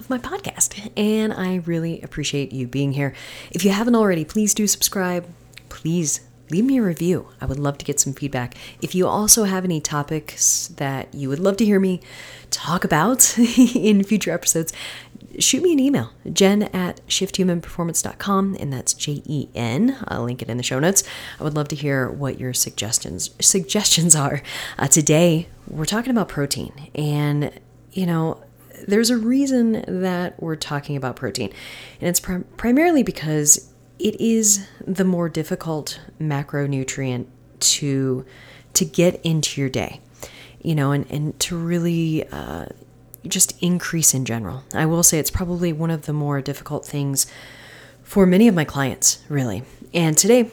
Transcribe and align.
of 0.00 0.10
my 0.10 0.18
podcast. 0.18 0.90
And 0.96 1.32
I 1.32 1.56
really 1.66 2.00
appreciate 2.02 2.52
you 2.52 2.66
being 2.66 2.92
here. 2.92 3.14
If 3.52 3.64
you 3.64 3.70
haven't 3.70 3.94
already, 3.94 4.24
please 4.24 4.54
do 4.54 4.66
subscribe. 4.66 5.28
Please 5.68 6.22
leave 6.50 6.64
me 6.64 6.78
a 6.78 6.82
review. 6.82 7.28
I 7.40 7.46
would 7.46 7.58
love 7.58 7.78
to 7.78 7.84
get 7.84 8.00
some 8.00 8.12
feedback. 8.12 8.56
If 8.82 8.94
you 8.94 9.06
also 9.06 9.44
have 9.44 9.64
any 9.64 9.80
topics 9.80 10.68
that 10.78 11.14
you 11.14 11.28
would 11.28 11.38
love 11.38 11.56
to 11.58 11.64
hear 11.64 11.78
me 11.78 12.00
talk 12.50 12.82
about 12.82 13.38
in 13.38 14.02
future 14.02 14.32
episodes, 14.32 14.72
shoot 15.38 15.62
me 15.62 15.72
an 15.72 15.78
email, 15.78 16.10
jen 16.32 16.64
at 16.64 17.06
shifthumanperformance.com, 17.06 18.56
and 18.58 18.72
that's 18.72 18.94
J-E-N. 18.94 19.98
I'll 20.08 20.24
link 20.24 20.42
it 20.42 20.48
in 20.48 20.56
the 20.56 20.62
show 20.62 20.80
notes. 20.80 21.04
I 21.38 21.44
would 21.44 21.54
love 21.54 21.68
to 21.68 21.76
hear 21.76 22.10
what 22.10 22.40
your 22.40 22.52
suggestions 22.52 23.30
suggestions 23.40 24.16
are. 24.16 24.42
Uh, 24.78 24.88
today, 24.88 25.46
we're 25.68 25.84
talking 25.84 26.10
about 26.10 26.28
protein, 26.28 26.90
and 26.94 27.52
you 27.92 28.06
know, 28.06 28.42
there's 28.86 29.10
a 29.10 29.16
reason 29.16 29.84
that 29.86 30.40
we're 30.42 30.56
talking 30.56 30.96
about 30.96 31.16
protein, 31.16 31.52
and 32.00 32.08
it's 32.08 32.20
prim- 32.20 32.44
primarily 32.56 33.02
because 33.02 33.72
it 33.98 34.20
is 34.20 34.66
the 34.86 35.04
more 35.04 35.28
difficult 35.28 36.00
macronutrient 36.20 37.26
to 37.60 38.24
to 38.72 38.84
get 38.84 39.20
into 39.24 39.60
your 39.60 39.70
day, 39.70 40.00
you 40.62 40.74
know, 40.74 40.92
and 40.92 41.10
and 41.10 41.38
to 41.40 41.56
really 41.56 42.26
uh, 42.28 42.66
just 43.26 43.60
increase 43.62 44.14
in 44.14 44.24
general. 44.24 44.64
I 44.74 44.86
will 44.86 45.02
say 45.02 45.18
it's 45.18 45.30
probably 45.30 45.72
one 45.72 45.90
of 45.90 46.06
the 46.06 46.12
more 46.12 46.40
difficult 46.40 46.86
things 46.86 47.26
for 48.02 48.26
many 48.26 48.48
of 48.48 48.54
my 48.54 48.64
clients, 48.64 49.22
really. 49.28 49.62
And 49.92 50.16
today 50.16 50.50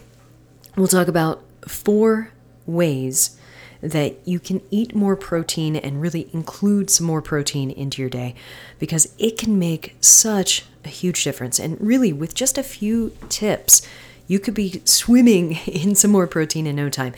we'll 0.75 0.87
talk 0.87 1.07
about 1.07 1.43
four 1.67 2.31
ways 2.65 3.37
that 3.81 4.17
you 4.27 4.39
can 4.39 4.61
eat 4.71 4.95
more 4.95 5.15
protein 5.15 5.75
and 5.75 6.01
really 6.01 6.29
include 6.33 6.89
some 6.89 7.05
more 7.05 7.21
protein 7.21 7.71
into 7.71 8.01
your 8.01 8.09
day 8.09 8.35
because 8.79 9.13
it 9.17 9.37
can 9.37 9.59
make 9.59 9.95
such 10.01 10.65
a 10.83 10.89
huge 10.89 11.23
difference. 11.23 11.59
And 11.59 11.79
really, 11.79 12.11
with 12.13 12.33
just 12.33 12.57
a 12.57 12.63
few 12.63 13.15
tips, 13.29 13.87
you 14.27 14.39
could 14.39 14.53
be 14.53 14.81
swimming 14.85 15.51
in 15.65 15.95
some 15.95 16.11
more 16.11 16.27
protein 16.27 16.67
in 16.67 16.75
no 16.75 16.89
time. 16.89 17.13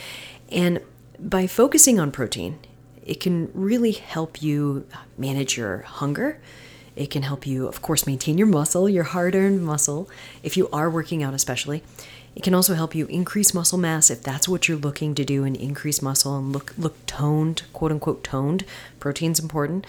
And 0.51 0.81
by 1.19 1.47
focusing 1.47 1.99
on 1.99 2.11
protein, 2.11 2.59
it 3.05 3.19
can 3.19 3.49
really 3.53 3.91
help 3.91 4.41
you 4.41 4.85
manage 5.17 5.57
your 5.57 5.79
hunger. 5.79 6.39
It 6.95 7.09
can 7.09 7.23
help 7.23 7.47
you, 7.47 7.67
of 7.67 7.81
course, 7.81 8.05
maintain 8.05 8.37
your 8.37 8.47
muscle, 8.47 8.89
your 8.89 9.03
hard 9.03 9.35
earned 9.35 9.63
muscle, 9.63 10.09
if 10.43 10.57
you 10.57 10.69
are 10.71 10.89
working 10.89 11.23
out, 11.23 11.33
especially. 11.33 11.81
It 12.35 12.43
can 12.43 12.53
also 12.53 12.73
help 12.75 12.95
you 12.95 13.05
increase 13.07 13.53
muscle 13.53 13.77
mass 13.77 14.09
if 14.09 14.23
that's 14.23 14.47
what 14.47 14.67
you're 14.67 14.77
looking 14.77 15.15
to 15.15 15.25
do 15.25 15.43
and 15.43 15.55
increase 15.55 16.01
muscle 16.01 16.37
and 16.37 16.51
look 16.53 16.73
look 16.77 16.95
toned, 17.05 17.63
quote 17.73 17.91
unquote 17.91 18.23
toned. 18.23 18.65
Protein's 18.99 19.39
important. 19.39 19.85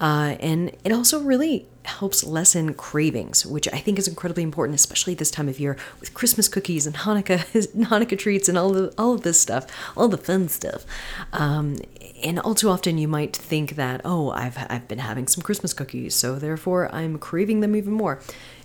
Uh, 0.00 0.36
and 0.40 0.76
it 0.84 0.90
also 0.90 1.20
really 1.20 1.66
helps 1.84 2.24
lessen 2.24 2.74
cravings, 2.74 3.46
which 3.46 3.68
I 3.72 3.78
think 3.78 3.98
is 3.98 4.08
incredibly 4.08 4.42
important, 4.42 4.74
especially 4.74 5.14
this 5.14 5.30
time 5.30 5.48
of 5.48 5.60
year 5.60 5.76
with 6.00 6.12
Christmas 6.12 6.48
cookies 6.48 6.86
and 6.86 6.96
Hanukkah 6.96 7.38
Hanukkah 7.86 8.18
treats 8.18 8.48
and 8.48 8.58
all 8.58 8.70
the 8.70 8.92
all 8.98 9.14
of 9.14 9.22
this 9.22 9.40
stuff, 9.40 9.66
all 9.96 10.08
the 10.08 10.18
fun 10.18 10.48
stuff. 10.48 10.84
Um, 11.32 11.78
and 12.24 12.38
all 12.40 12.54
too 12.54 12.68
often, 12.68 12.98
you 12.98 13.08
might 13.08 13.36
think 13.36 13.76
that 13.76 14.00
oh, 14.04 14.30
I've 14.30 14.58
I've 14.68 14.88
been 14.88 14.98
having 14.98 15.28
some 15.28 15.42
Christmas 15.42 15.72
cookies, 15.72 16.14
so 16.14 16.36
therefore 16.36 16.92
I'm 16.92 17.18
craving 17.18 17.60
them 17.60 17.76
even 17.76 17.92
more. 17.92 18.20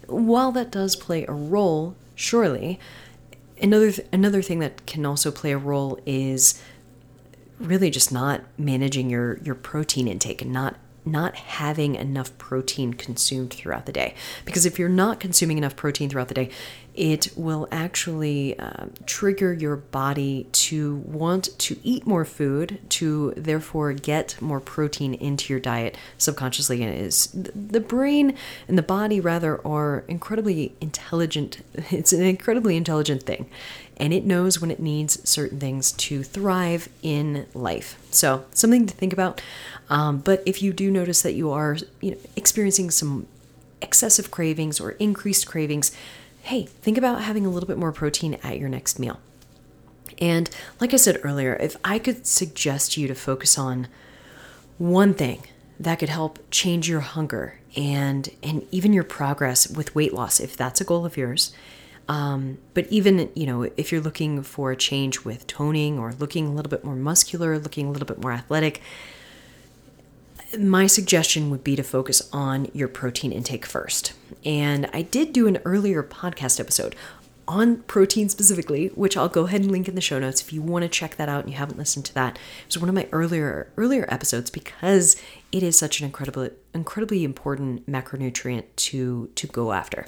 While 0.08 0.52
that 0.54 0.72
does 0.72 0.96
play 0.96 1.26
a 1.28 1.34
role, 1.34 1.96
surely, 2.16 2.80
another 3.62 3.92
th- 3.92 4.08
another 4.12 4.42
thing 4.42 4.60
that 4.60 4.86
can 4.86 5.06
also 5.06 5.32
play 5.32 5.52
a 5.52 5.58
role 5.58 6.00
is 6.06 6.62
really 7.60 7.90
just 7.90 8.12
not 8.12 8.42
managing 8.58 9.10
your 9.10 9.38
your 9.40 9.56
protein 9.56 10.08
intake 10.08 10.42
and 10.42 10.52
not 10.52 10.76
not 11.06 11.36
having 11.36 11.96
enough 11.96 12.38
protein 12.38 12.94
consumed 12.94 13.54
throughout 13.54 13.86
the 13.86 13.92
day. 13.92 14.14
Because 14.46 14.66
if 14.66 14.78
you're 14.78 14.90
not 14.90 15.20
consuming 15.20 15.58
enough 15.58 15.76
protein 15.76 16.10
throughout 16.10 16.28
the 16.28 16.34
day, 16.34 16.50
it 16.98 17.30
will 17.38 17.68
actually 17.72 18.58
uh, 18.60 18.88
trigger 19.06 19.54
your 19.54 19.76
body 19.76 20.48
to 20.52 20.96
want 21.06 21.58
to 21.60 21.78
eat 21.84 22.06
more 22.08 22.26
food, 22.26 22.80
to 22.90 23.34
therefore 23.38 23.94
get 23.94 24.42
more 24.42 24.60
protein 24.60 25.14
into 25.14 25.54
your 25.54 25.60
diet 25.60 25.96
subconsciously. 26.18 26.84
And 26.84 26.94
it 26.94 27.00
is 27.00 27.28
the 27.34 27.80
brain 27.80 28.36
and 28.68 28.78
the 28.78 28.84
body, 28.84 29.22
rather, 29.22 29.66
are 29.66 30.04
incredibly 30.08 30.76
intelligent. 30.82 31.64
It's 31.98 32.12
an 32.14 32.24
incredibly 32.24 32.76
intelligent 32.76 33.24
thing 33.24 33.50
and 33.98 34.14
it 34.14 34.24
knows 34.24 34.62
when 34.62 34.70
it 34.72 34.80
needs 34.80 35.28
certain 35.28 35.60
things 35.60 35.92
to 35.94 36.24
thrive 36.24 36.88
in 37.02 37.48
life. 37.54 37.98
So, 38.12 38.46
something 38.54 38.86
to 38.86 38.94
think 38.94 39.12
about. 39.12 39.42
Um, 39.90 40.20
but 40.20 40.44
if 40.46 40.62
you 40.62 40.72
do 40.72 40.92
notice 40.92 41.22
that 41.24 41.34
you 41.34 41.50
are 41.52 41.78
you 42.02 42.12
know, 42.12 42.18
experiencing 42.36 42.92
some 42.92 43.28
excessive 43.82 44.32
cravings 44.32 44.80
or 44.80 44.92
increased 44.92 45.48
cravings, 45.48 45.92
hey, 46.48 46.66
think 46.66 46.98
about 46.98 47.22
having 47.22 47.46
a 47.46 47.50
little 47.50 47.68
bit 47.68 47.78
more 47.78 47.92
protein 47.92 48.36
at 48.44 48.58
your 48.58 48.70
next 48.70 49.00
meal. 49.00 49.20
And 50.20 50.50
like 50.80 50.94
I 50.94 50.98
said 50.98 51.20
earlier, 51.24 51.56
if 51.56 51.76
I 51.84 52.00
could 52.00 52.26
suggest 52.26 52.96
you 52.96 53.08
to 53.08 53.16
focus 53.16 53.58
on 53.58 53.88
one 54.78 55.14
thing 55.14 55.44
that 55.80 56.00
could 56.00 56.10
help 56.10 56.40
change 56.50 56.90
your 56.90 57.02
hunger 57.02 57.60
and 57.76 58.30
and 58.42 58.66
even 58.72 58.94
your 58.94 59.04
progress 59.04 59.70
with 59.70 59.94
weight 59.94 60.14
loss, 60.14 60.40
if 60.40 60.56
that's 60.56 60.82
a 60.82 60.86
goal 60.86 61.06
of 61.06 61.18
yours, 61.18 61.54
um, 62.08 62.58
but 62.74 62.88
even, 62.88 63.30
you 63.36 63.46
know, 63.46 63.64
if 63.76 63.92
you're 63.92 64.02
looking 64.02 64.42
for 64.42 64.72
a 64.72 64.76
change 64.78 65.26
with 65.26 65.46
toning 65.48 66.00
or 66.00 66.14
looking 66.14 66.48
a 66.48 66.52
little 66.54 66.70
bit 66.70 66.84
more 66.84 66.96
muscular, 66.96 67.60
looking 67.60 67.88
a 67.88 67.92
little 67.92 68.08
bit 68.08 68.22
more 68.22 68.32
athletic, 68.32 68.82
my 70.58 70.88
suggestion 70.88 71.50
would 71.50 71.64
be 71.64 71.76
to 71.76 71.84
focus 71.84 72.28
on 72.32 72.70
your 72.74 72.88
protein 72.88 73.32
intake 73.32 73.66
first. 73.66 74.14
And 74.46 74.90
I 74.94 75.02
did 75.02 75.34
do 75.34 75.48
an 75.48 75.60
earlier 75.66 76.04
podcast 76.04 76.60
episode 76.60 76.96
on 77.48 77.78
protein 77.84 78.28
specifically, 78.30 78.88
which 78.90 79.16
I'll 79.16 79.30
go 79.30 79.46
ahead 79.46 79.62
and 79.62 79.72
link 79.72 79.88
in 79.88 79.96
the 79.96 80.02
show 80.02 80.20
notes 80.20 80.42
if 80.42 80.52
you 80.52 80.62
want 80.62 80.84
to 80.84 80.90
check 80.90 81.16
that 81.16 81.30
out 81.30 81.44
and 81.44 81.52
you 81.52 81.58
haven't 81.58 81.78
listened 81.78 82.06
to 82.06 82.14
that. 82.14 82.36
It 82.36 82.68
was 82.68 82.80
one 82.80 82.90
of 82.90 82.96
my 82.96 83.08
earlier 83.12 83.72
earlier 83.78 84.06
episodes 84.10 84.50
because 84.50 85.16
it 85.52 85.64
is 85.64 85.78
such 85.78 86.00
an 86.00 86.06
incredibly 86.06 86.52
incredibly 86.74 87.24
important 87.24 87.90
macronutrient 87.90 88.66
to 88.76 89.28
to 89.36 89.48
go 89.48 89.72
after. 89.72 90.08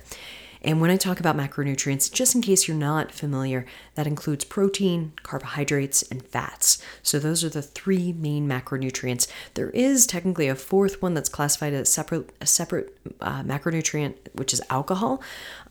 And 0.61 0.81
when 0.81 0.91
I 0.91 0.97
talk 0.97 1.19
about 1.19 1.37
macronutrients, 1.37 2.11
just 2.11 2.35
in 2.35 2.41
case 2.41 2.67
you're 2.67 2.75
not 2.75 3.11
familiar, 3.11 3.65
that 3.95 4.07
includes 4.07 4.43
protein, 4.43 5.13
carbohydrates, 5.23 6.01
and 6.03 6.25
fats. 6.25 6.81
So 7.01 7.17
those 7.17 7.43
are 7.43 7.49
the 7.49 7.61
three 7.61 8.11
main 8.11 8.47
macronutrients. 8.47 9.27
There 9.53 9.69
is 9.69 10.05
technically 10.05 10.47
a 10.47 10.55
fourth 10.55 11.01
one 11.01 11.13
that's 11.13 11.29
classified 11.29 11.73
as 11.73 11.89
separate, 11.89 12.31
a 12.41 12.45
separate 12.45 12.97
uh, 13.21 13.43
macronutrient, 13.43 14.15
which 14.33 14.53
is 14.53 14.61
alcohol. 14.69 15.21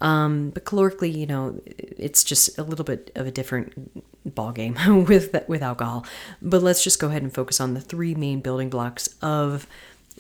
Um, 0.01 0.51
but 0.51 0.65
calorically, 0.65 1.15
you 1.15 1.27
know, 1.27 1.61
it's 1.67 2.25
just 2.25 2.57
a 2.59 2.63
little 2.63 2.85
bit 2.85 3.11
of 3.15 3.27
a 3.27 3.31
different 3.31 4.35
ball 4.35 4.53
game 4.53 4.77
with 5.09 5.35
with 5.49 5.63
alcohol. 5.63 6.07
But 6.41 6.63
let's 6.63 6.83
just 6.83 6.99
go 6.99 7.09
ahead 7.09 7.23
and 7.23 7.33
focus 7.33 7.61
on 7.61 7.75
the 7.75 7.81
three 7.81 8.15
main 8.15 8.41
building 8.41 8.71
blocks 8.71 9.09
of 9.21 9.67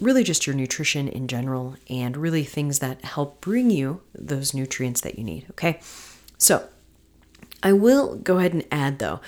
really 0.01 0.25
just 0.25 0.47
your 0.47 0.57
nutrition 0.57 1.09
in 1.09 1.29
general 1.29 1.77
and 1.89 2.17
really 2.17 2.45
things 2.45 2.79
that 2.79 3.05
help 3.05 3.41
bring 3.41 3.71
you 3.71 4.01
those 4.15 4.55
nutrients 4.55 5.01
that 5.03 5.19
you 5.19 5.25
need. 5.25 5.47
Okay. 5.51 5.81
So 6.39 6.69
I 7.63 7.73
will 7.73 8.17
go 8.17 8.39
ahead 8.39 8.53
and 8.53 8.65
add 8.71 8.99
though, 8.99 9.21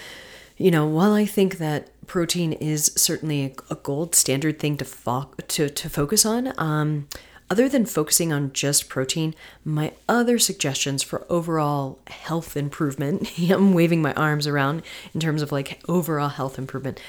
you 0.56 0.70
know, 0.70 0.87
while 0.87 1.12
I 1.12 1.26
think 1.26 1.58
that 1.58 1.88
protein 2.06 2.52
is 2.52 2.93
certainly 2.96 3.55
a 3.70 3.75
gold 3.75 4.14
standard 4.14 4.58
thing 4.58 4.76
to 4.78 4.84
fo- 4.84 5.31
to, 5.49 5.69
to 5.69 5.88
focus 5.88 6.26
on, 6.26 6.52
um, 6.58 7.08
other 7.50 7.69
than 7.69 7.84
focusing 7.84 8.32
on 8.32 8.52
just 8.52 8.88
protein, 8.88 9.34
my 9.64 9.93
other 10.08 10.38
suggestions 10.38 11.02
for 11.02 11.26
overall 11.28 11.99
health 12.06 12.56
improvement, 12.56 13.32
I'm 13.50 13.75
waving 13.75 14.02
my 14.02 14.14
arms 14.14 14.46
around 14.46 14.82
in 15.12 15.20
terms 15.20 15.43
of 15.43 15.50
like 15.50 15.81
overall 15.88 16.28
health 16.28 16.58
improvement, 16.58 17.00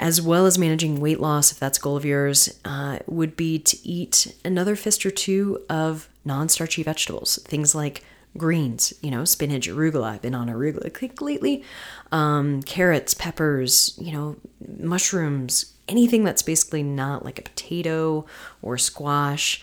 as 0.00 0.20
well 0.20 0.46
as 0.46 0.58
managing 0.58 0.98
weight 0.98 1.20
loss, 1.20 1.52
if 1.52 1.60
that's 1.60 1.78
a 1.78 1.80
goal 1.80 1.96
of 1.96 2.06
yours, 2.06 2.58
uh, 2.64 2.98
would 3.06 3.36
be 3.36 3.58
to 3.58 3.78
eat 3.86 4.34
another 4.44 4.74
fist 4.74 5.04
or 5.04 5.10
two 5.10 5.62
of 5.68 6.08
non 6.24 6.48
starchy 6.48 6.82
vegetables. 6.82 7.38
Things 7.44 7.74
like 7.74 8.02
greens, 8.36 8.94
you 9.02 9.10
know, 9.10 9.24
spinach, 9.26 9.68
arugula. 9.68 10.12
I've 10.12 10.22
been 10.22 10.34
on 10.34 10.48
arugula 10.48 11.20
lately. 11.20 11.62
Um, 12.10 12.62
carrots, 12.62 13.12
peppers, 13.12 13.94
you 14.00 14.12
know, 14.12 14.36
mushrooms, 14.78 15.74
anything 15.86 16.24
that's 16.24 16.42
basically 16.42 16.82
not 16.82 17.24
like 17.24 17.38
a 17.38 17.42
potato 17.42 18.24
or 18.62 18.78
squash 18.78 19.62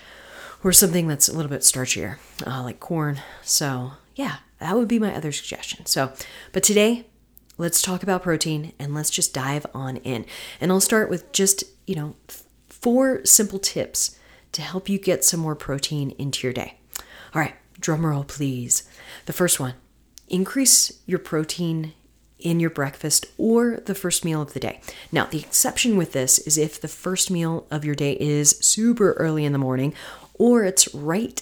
or 0.63 0.71
something 0.71 1.07
that's 1.07 1.27
a 1.27 1.35
little 1.35 1.49
bit 1.49 1.61
starchier, 1.61 2.17
uh, 2.45 2.61
like 2.61 2.79
corn. 2.79 3.21
So, 3.41 3.93
yeah, 4.15 4.37
that 4.59 4.75
would 4.75 4.87
be 4.87 4.99
my 4.99 5.15
other 5.15 5.31
suggestion. 5.31 5.87
So, 5.87 6.11
but 6.51 6.63
today, 6.63 7.07
let's 7.57 7.81
talk 7.81 8.04
about 8.04 8.24
protein 8.24 8.74
and 8.80 8.94
let's 8.94 9.09
just 9.09 9.33
dive 9.33 9.65
on 9.74 9.98
in. 9.98 10.25
And 10.62 10.71
I'll 10.71 10.81
start 10.81 11.09
with 11.09 11.31
just, 11.31 11.63
you 11.86 11.95
know, 11.95 12.15
four 12.68 13.25
simple 13.25 13.59
tips 13.59 14.18
to 14.51 14.62
help 14.62 14.89
you 14.89 14.98
get 14.98 15.24
some 15.24 15.39
more 15.39 15.56
protein 15.56 16.12
into 16.12 16.45
your 16.45 16.54
day. 16.54 16.77
All 17.33 17.42
right, 17.42 17.56
drum 17.80 18.06
roll, 18.06 18.24
please. 18.24 18.88
The 19.25 19.33
first 19.33 19.59
one 19.59 19.74
increase 20.30 21.01
your 21.06 21.19
protein 21.19 21.94
in 22.39 22.59
your 22.59 22.69
breakfast 22.69 23.25
or 23.38 23.77
the 23.86 23.95
first 23.95 24.24
meal 24.24 24.42
of 24.42 24.54
the 24.54 24.59
day. 24.59 24.80
Now, 25.12 25.25
the 25.25 25.39
exception 25.39 25.98
with 25.98 26.12
this 26.12 26.38
is 26.39 26.57
if 26.57 26.80
the 26.80 26.88
first 26.88 27.31
meal 27.31 27.65
of 27.71 27.83
your 27.83 27.95
day 27.95 28.18
is 28.19 28.51
super 28.59 29.13
early 29.13 29.45
in 29.45 29.54
the 29.54 29.57
morning 29.57 29.94
or 30.36 30.63
it's 30.63 30.94
right 30.94 31.42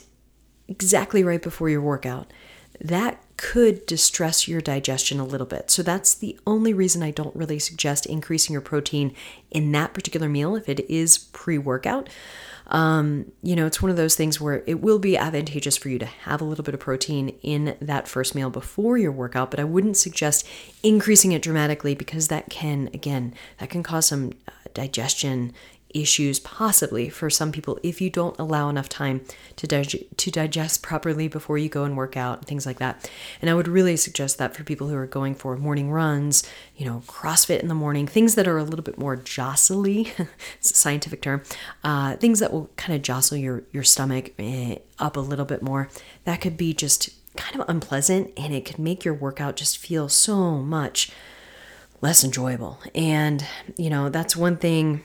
exactly 0.67 1.23
right 1.23 1.41
before 1.41 1.69
your 1.69 1.81
workout. 1.81 2.31
That 2.79 3.21
could 3.37 3.85
distress 3.85 4.47
your 4.47 4.61
digestion 4.61 5.19
a 5.19 5.25
little 5.25 5.47
bit. 5.47 5.69
So 5.69 5.83
that's 5.83 6.13
the 6.13 6.39
only 6.47 6.73
reason 6.73 7.03
I 7.03 7.11
don't 7.11 7.35
really 7.35 7.59
suggest 7.59 8.05
increasing 8.05 8.53
your 8.53 8.61
protein 8.61 9.13
in 9.51 9.71
that 9.73 9.93
particular 9.93 10.29
meal 10.29 10.55
if 10.55 10.69
it 10.69 10.89
is 10.89 11.17
pre 11.17 11.57
workout. 11.57 12.09
Um, 12.67 13.31
you 13.43 13.55
know, 13.55 13.67
it's 13.67 13.81
one 13.81 13.91
of 13.91 13.97
those 13.97 14.15
things 14.15 14.41
where 14.41 14.63
it 14.65 14.81
will 14.81 14.97
be 14.97 15.17
advantageous 15.17 15.77
for 15.77 15.89
you 15.89 15.99
to 15.99 16.05
have 16.05 16.41
a 16.41 16.45
little 16.45 16.63
bit 16.63 16.73
of 16.73 16.79
protein 16.79 17.29
in 17.43 17.77
that 17.79 18.07
first 18.07 18.33
meal 18.33 18.49
before 18.49 18.97
your 18.97 19.11
workout, 19.11 19.51
but 19.51 19.59
I 19.59 19.63
wouldn't 19.63 19.97
suggest 19.97 20.47
increasing 20.81 21.31
it 21.31 21.43
dramatically 21.43 21.93
because 21.93 22.27
that 22.29 22.49
can, 22.49 22.89
again, 22.93 23.35
that 23.59 23.69
can 23.69 23.83
cause 23.83 24.07
some 24.07 24.33
uh, 24.47 24.51
digestion 24.73 25.53
issues 25.95 26.39
possibly 26.39 27.09
for 27.09 27.29
some 27.29 27.51
people 27.51 27.79
if 27.81 28.01
you 28.01 28.09
don't 28.09 28.37
allow 28.37 28.69
enough 28.69 28.89
time 28.89 29.21
to 29.55 29.65
dig- 29.65 30.05
to 30.17 30.29
digest 30.29 30.83
properly 30.83 31.27
before 31.27 31.57
you 31.57 31.69
go 31.69 31.83
and 31.83 31.95
work 31.95 32.17
out 32.17 32.39
and 32.39 32.47
things 32.47 32.65
like 32.65 32.79
that. 32.79 33.09
And 33.41 33.49
I 33.49 33.53
would 33.53 33.67
really 33.67 33.95
suggest 33.95 34.37
that 34.37 34.55
for 34.55 34.63
people 34.63 34.89
who 34.89 34.95
are 34.95 35.07
going 35.07 35.35
for 35.35 35.55
morning 35.57 35.89
runs, 35.91 36.43
you 36.75 36.85
know, 36.85 37.03
CrossFit 37.07 37.61
in 37.61 37.69
the 37.69 37.73
morning, 37.73 38.05
things 38.05 38.35
that 38.35 38.47
are 38.47 38.57
a 38.57 38.63
little 38.63 38.83
bit 38.83 38.97
more 38.97 39.15
jostly, 39.15 40.13
it's 40.57 40.71
a 40.71 40.75
scientific 40.75 41.21
term, 41.21 41.41
uh, 41.83 42.17
things 42.17 42.39
that 42.39 42.51
will 42.51 42.69
kind 42.75 42.95
of 42.95 43.01
jostle 43.01 43.37
your 43.37 43.63
your 43.71 43.83
stomach 43.83 44.33
eh, 44.37 44.77
up 44.99 45.17
a 45.17 45.21
little 45.21 45.45
bit 45.45 45.61
more. 45.61 45.89
That 46.25 46.41
could 46.41 46.57
be 46.57 46.73
just 46.73 47.09
kind 47.35 47.61
of 47.61 47.67
unpleasant 47.69 48.31
and 48.37 48.53
it 48.53 48.65
could 48.65 48.79
make 48.79 49.03
your 49.03 49.13
workout 49.13 49.55
just 49.55 49.77
feel 49.77 50.09
so 50.09 50.51
much 50.53 51.11
less 52.01 52.23
enjoyable. 52.23 52.79
And, 52.93 53.45
you 53.77 53.89
know, 53.89 54.09
that's 54.09 54.35
one 54.35 54.57
thing 54.57 55.03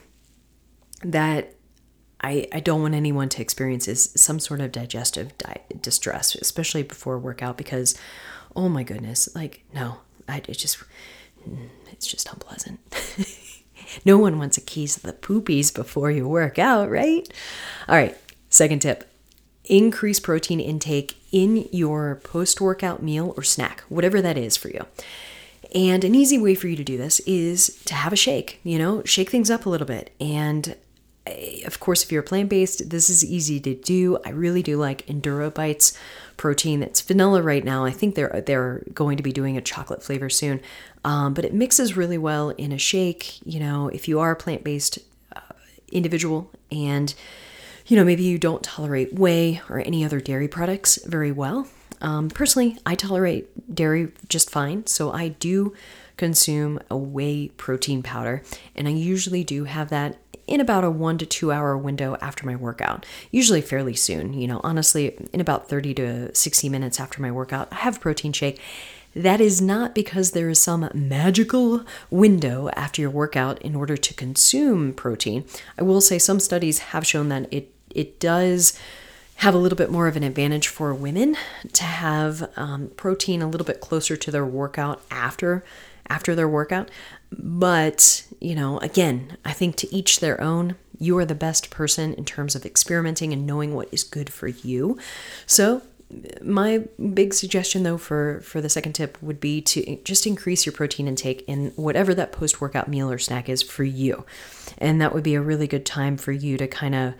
that 1.02 1.54
I, 2.20 2.46
I 2.52 2.60
don't 2.60 2.82
want 2.82 2.94
anyone 2.94 3.28
to 3.30 3.42
experience 3.42 3.88
is 3.88 4.12
some 4.14 4.38
sort 4.38 4.60
of 4.60 4.72
digestive 4.72 5.36
di- 5.38 5.62
distress, 5.80 6.34
especially 6.34 6.82
before 6.82 7.18
workout, 7.18 7.56
because 7.56 7.96
oh 8.54 8.68
my 8.68 8.82
goodness, 8.82 9.28
like 9.34 9.64
no, 9.74 9.98
I 10.28 10.38
it 10.38 10.58
just 10.58 10.78
mm, 11.48 11.68
it's 11.90 12.06
just 12.06 12.30
unpleasant. 12.30 12.80
no 14.04 14.18
one 14.18 14.38
wants 14.38 14.58
a 14.58 14.62
case 14.62 14.96
of 14.96 15.02
the 15.02 15.12
poopies 15.12 15.74
before 15.74 16.10
you 16.10 16.28
work 16.28 16.58
out, 16.58 16.90
right? 16.90 17.26
All 17.88 17.96
right, 17.96 18.16
second 18.50 18.80
tip. 18.80 19.06
Increase 19.64 20.20
protein 20.20 20.60
intake 20.60 21.16
in 21.30 21.68
your 21.70 22.16
post 22.24 22.60
workout 22.60 23.02
meal 23.02 23.32
or 23.36 23.42
snack, 23.42 23.82
whatever 23.88 24.20
that 24.20 24.36
is 24.36 24.56
for 24.56 24.68
you. 24.68 24.84
And 25.74 26.02
an 26.02 26.16
easy 26.16 26.36
way 26.38 26.56
for 26.56 26.66
you 26.66 26.74
to 26.76 26.82
do 26.82 26.98
this 26.98 27.20
is 27.20 27.80
to 27.84 27.94
have 27.94 28.12
a 28.12 28.16
shake, 28.16 28.60
you 28.64 28.78
know, 28.78 29.04
shake 29.04 29.30
things 29.30 29.50
up 29.50 29.66
a 29.66 29.70
little 29.70 29.86
bit. 29.86 30.12
And 30.20 30.74
of 31.66 31.80
course, 31.80 32.02
if 32.02 32.12
you're 32.12 32.22
plant 32.22 32.48
based, 32.48 32.90
this 32.90 33.10
is 33.10 33.24
easy 33.24 33.60
to 33.60 33.74
do. 33.74 34.18
I 34.24 34.30
really 34.30 34.62
do 34.62 34.76
like 34.76 35.06
Enduro 35.06 35.52
Bites 35.52 35.96
protein. 36.36 36.80
That's 36.80 37.00
vanilla 37.00 37.42
right 37.42 37.64
now. 37.64 37.84
I 37.84 37.90
think 37.90 38.14
they're 38.14 38.42
they're 38.46 38.82
going 38.94 39.16
to 39.16 39.22
be 39.22 39.32
doing 39.32 39.56
a 39.56 39.60
chocolate 39.60 40.02
flavor 40.02 40.30
soon, 40.30 40.60
um, 41.04 41.34
but 41.34 41.44
it 41.44 41.52
mixes 41.52 41.96
really 41.96 42.18
well 42.18 42.50
in 42.50 42.72
a 42.72 42.78
shake. 42.78 43.44
You 43.46 43.60
know, 43.60 43.88
if 43.88 44.08
you 44.08 44.20
are 44.20 44.32
a 44.32 44.36
plant 44.36 44.64
based 44.64 44.98
uh, 45.34 45.40
individual 45.92 46.50
and 46.70 47.14
you 47.86 47.96
know 47.96 48.04
maybe 48.04 48.22
you 48.22 48.38
don't 48.38 48.62
tolerate 48.62 49.14
whey 49.14 49.60
or 49.68 49.80
any 49.80 50.04
other 50.04 50.20
dairy 50.20 50.48
products 50.48 50.98
very 51.04 51.32
well. 51.32 51.68
Um, 52.02 52.30
personally, 52.30 52.78
I 52.86 52.94
tolerate 52.94 53.74
dairy 53.74 54.12
just 54.28 54.48
fine, 54.48 54.86
so 54.86 55.12
I 55.12 55.28
do 55.28 55.74
consume 56.16 56.78
a 56.90 56.96
whey 56.96 57.48
protein 57.48 58.02
powder, 58.02 58.42
and 58.74 58.88
I 58.88 58.92
usually 58.92 59.44
do 59.44 59.64
have 59.64 59.90
that 59.90 60.16
in 60.50 60.60
about 60.60 60.84
a 60.84 60.90
one 60.90 61.16
to 61.18 61.24
two 61.24 61.52
hour 61.52 61.78
window 61.78 62.16
after 62.20 62.44
my 62.44 62.56
workout, 62.56 63.06
usually 63.30 63.62
fairly 63.62 63.94
soon. 63.94 64.34
You 64.34 64.48
know, 64.48 64.60
honestly, 64.64 65.16
in 65.32 65.40
about 65.40 65.68
30 65.68 65.94
to 65.94 66.34
60 66.34 66.68
minutes 66.68 67.00
after 67.00 67.22
my 67.22 67.30
workout, 67.30 67.68
I 67.70 67.76
have 67.76 68.00
protein 68.00 68.32
shake. 68.32 68.60
That 69.14 69.40
is 69.40 69.60
not 69.60 69.94
because 69.94 70.32
there 70.32 70.48
is 70.48 70.60
some 70.60 70.88
magical 70.92 71.84
window 72.10 72.68
after 72.74 73.00
your 73.00 73.10
workout 73.10 73.60
in 73.62 73.74
order 73.74 73.96
to 73.96 74.14
consume 74.14 74.92
protein. 74.92 75.44
I 75.78 75.82
will 75.82 76.00
say 76.00 76.18
some 76.18 76.40
studies 76.40 76.78
have 76.78 77.06
shown 77.06 77.28
that 77.28 77.52
it 77.52 77.72
it 77.90 78.20
does 78.20 78.78
have 79.36 79.54
a 79.54 79.58
little 79.58 79.76
bit 79.76 79.90
more 79.90 80.06
of 80.06 80.16
an 80.16 80.22
advantage 80.22 80.68
for 80.68 80.92
women 80.92 81.36
to 81.72 81.84
have 81.84 82.50
um, 82.56 82.90
protein 82.96 83.40
a 83.40 83.48
little 83.48 83.64
bit 83.64 83.80
closer 83.80 84.16
to 84.16 84.30
their 84.30 84.44
workout 84.44 85.00
after 85.10 85.64
after 86.08 86.34
their 86.34 86.48
workout. 86.48 86.90
But, 87.32 88.26
you 88.40 88.54
know, 88.54 88.78
again, 88.78 89.36
I 89.44 89.52
think 89.52 89.76
to 89.76 89.94
each 89.94 90.20
their 90.20 90.40
own. 90.40 90.76
You 90.98 91.16
are 91.16 91.24
the 91.24 91.34
best 91.34 91.70
person 91.70 92.12
in 92.14 92.26
terms 92.26 92.54
of 92.54 92.66
experimenting 92.66 93.32
and 93.32 93.46
knowing 93.46 93.74
what 93.74 93.88
is 93.90 94.04
good 94.04 94.30
for 94.30 94.48
you. 94.48 94.98
So, 95.46 95.82
my 96.42 96.82
big 97.14 97.32
suggestion 97.32 97.84
though 97.84 97.96
for 97.98 98.40
for 98.40 98.60
the 98.60 98.68
second 98.68 98.94
tip 98.94 99.16
would 99.22 99.38
be 99.38 99.60
to 99.60 99.96
just 100.02 100.26
increase 100.26 100.66
your 100.66 100.72
protein 100.72 101.06
intake 101.06 101.44
in 101.46 101.66
whatever 101.76 102.14
that 102.14 102.32
post 102.32 102.60
workout 102.60 102.88
meal 102.88 103.10
or 103.10 103.18
snack 103.18 103.48
is 103.48 103.62
for 103.62 103.84
you 103.84 104.24
and 104.78 105.00
that 105.00 105.14
would 105.14 105.22
be 105.22 105.34
a 105.34 105.40
really 105.40 105.68
good 105.68 105.86
time 105.86 106.16
for 106.16 106.32
you 106.32 106.56
to 106.56 106.66
kind 106.66 106.94
of 106.94 107.14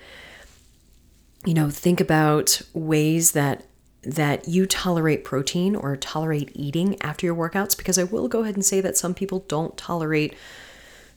you 1.47 1.55
know 1.55 1.71
think 1.71 2.01
about 2.01 2.61
ways 2.75 3.33
that 3.33 3.65
that 4.03 4.49
you 4.49 4.67
tolerate 4.67 5.25
protein 5.25 5.77
or 5.77 5.97
tolerate 5.97 6.51
eating 6.55 7.01
after 7.03 7.27
your 7.27 7.35
workouts 7.35 7.77
because 7.77 7.99
I 7.99 8.05
will 8.05 8.29
go 8.29 8.43
ahead 8.43 8.55
and 8.55 8.65
say 8.65 8.81
that 8.81 8.97
some 8.97 9.15
people 9.15 9.45
don't 9.49 9.77
tolerate 9.77 10.35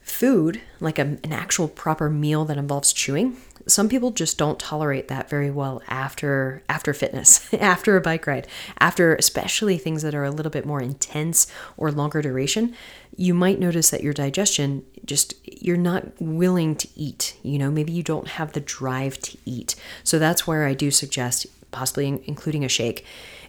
food, 0.01 0.59
like 0.81 0.99
a, 0.99 1.17
an 1.23 1.31
actual 1.31 1.69
proper 1.69 2.09
meal 2.09 2.43
that 2.45 2.57
involves 2.57 2.91
chewing. 2.91 3.37
Some 3.65 3.87
people 3.87 4.11
just 4.11 4.37
don't 4.37 4.59
tolerate 4.59 5.07
that 5.07 5.29
very 5.29 5.49
well 5.49 5.81
after 5.87 6.61
after 6.67 6.93
fitness, 6.93 7.53
after 7.61 7.95
a 7.95 8.01
bike 8.01 8.27
ride, 8.27 8.47
after 8.79 9.15
especially 9.15 9.77
things 9.77 10.01
that 10.01 10.13
are 10.13 10.25
a 10.25 10.31
little 10.31 10.49
bit 10.49 10.65
more 10.65 10.81
intense 10.81 11.47
or 11.77 11.89
longer 11.89 12.21
duration. 12.21 12.75
You 13.15 13.33
might 13.33 13.59
notice 13.59 13.91
that 13.91 14.03
your 14.03 14.11
digestion 14.11 14.83
just 15.05 15.35
you're 15.45 15.77
not 15.77 16.19
willing 16.19 16.75
to 16.75 16.89
eat. 16.97 17.37
You 17.41 17.57
know, 17.57 17.71
maybe 17.71 17.93
you 17.93 18.03
don't 18.03 18.27
have 18.27 18.51
the 18.51 18.59
drive 18.59 19.19
to 19.19 19.37
eat. 19.45 19.75
So 20.03 20.19
that's 20.19 20.45
where 20.45 20.65
I 20.65 20.73
do 20.73 20.91
suggest 20.91 21.47
possibly 21.73 22.21
including 22.25 22.63
a 22.63 22.69
shake. 22.69 23.05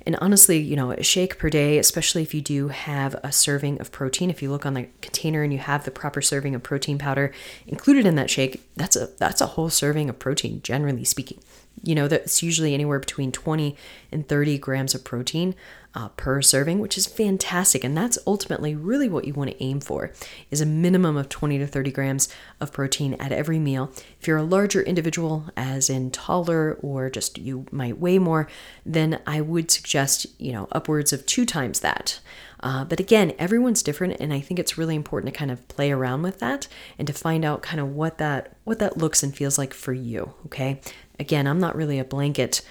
And 0.07 0.17
honestly, 0.21 0.59
you 0.59 0.77
know, 0.77 0.91
a 0.91 1.03
shake 1.03 1.39
per 1.39 1.49
day, 1.49 1.79
especially 1.79 2.23
if 2.23 2.35
you 2.35 2.43
do 2.43 2.69
have 2.69 3.15
a 3.23 3.33
serving 3.33 3.81
of 3.81 3.91
protein, 3.91 4.29
if 4.29 4.43
you 4.43 4.51
look 4.51 4.67
on 4.67 4.75
the 4.75 4.89
container 5.01 5.43
and 5.43 5.53
you 5.53 5.59
have 5.59 5.85
the 5.85 5.91
proper 5.91 6.21
serving 6.21 6.55
of 6.55 6.63
protein 6.63 6.99
powder 6.99 7.33
included 7.67 8.05
in 8.05 8.15
that 8.17 8.29
shake, 8.29 8.63
that's 8.77 8.97
a 8.97 9.07
that's 9.19 9.41
a 9.41 9.47
whole 9.47 9.71
serving 9.71 10.11
of 10.11 10.19
protein, 10.19 10.61
generally 10.63 11.05
speaking. 11.05 11.39
You 11.83 11.95
know, 11.95 12.09
that's 12.09 12.43
usually 12.43 12.75
anywhere 12.75 12.99
between 12.99 13.33
20 13.33 13.77
and 14.13 14.29
30 14.29 14.59
grams 14.59 14.95
of 14.95 15.05
protein 15.05 15.55
uh, 15.95 16.09
per 16.11 16.43
serving, 16.43 16.81
which 16.81 16.99
is 16.99 17.07
fantastic. 17.07 17.85
And 17.85 17.97
that's 17.97 18.19
ultimately 18.27 18.75
really 18.75 19.09
what 19.09 19.25
you 19.25 19.33
want 19.33 19.51
to 19.51 19.63
aim 19.63 19.81
for 19.81 20.13
is 20.51 20.61
a 20.61 20.67
minimum 20.67 21.17
of 21.17 21.29
20 21.29 21.59
to 21.59 21.67
30 21.67 21.93
grams 21.93 22.29
of 22.61 22.73
protein 22.73 23.15
at 23.15 23.33
every 23.33 23.59
meal. 23.59 23.93
If 24.21 24.27
you're 24.27 24.39
a 24.39 24.43
larger 24.43 24.83
individual, 24.83 25.47
as 25.57 25.89
in 25.89 26.11
taller 26.11 26.75
or 26.83 27.11
just 27.11 27.39
you 27.39 27.67
might 27.71 27.99
weigh 27.99 28.19
more, 28.19 28.49
then 28.85 29.21
I 29.27 29.41
would 29.41 29.71
suggest, 29.71 30.27
you 30.39 30.53
know, 30.53 30.69
upwards 30.73 31.13
of 31.13 31.27
two 31.27 31.47
times 31.47 31.81
that. 31.81 32.21
Uh, 32.61 32.83
but 32.83 32.99
again, 32.99 33.35
everyone's 33.39 33.83
different, 33.83 34.17
and 34.21 34.33
I 34.33 34.41
think 34.41 34.59
it's 34.59 34.79
really 34.79 34.97
important 34.97 35.33
to 35.33 35.39
kind 35.39 35.51
of 35.51 35.69
play 35.69 35.93
around 35.93 36.23
with 36.23 36.39
that 36.39 36.67
and 36.99 37.07
to 37.07 37.13
find 37.13 37.45
out 37.45 37.61
kind 37.61 37.79
of 37.79 37.91
what 37.91 38.17
that 38.19 38.57
what 38.65 38.79
that 38.79 38.97
looks 38.97 39.23
and 39.23 39.37
feels 39.37 39.59
like 39.59 39.75
for 39.75 39.93
you. 39.93 40.33
Okay, 40.47 40.81
again, 41.21 41.47
I'm 41.47 41.61
not 41.61 41.77
really 41.77 41.99
a 41.99 42.05
blanket 42.05 42.63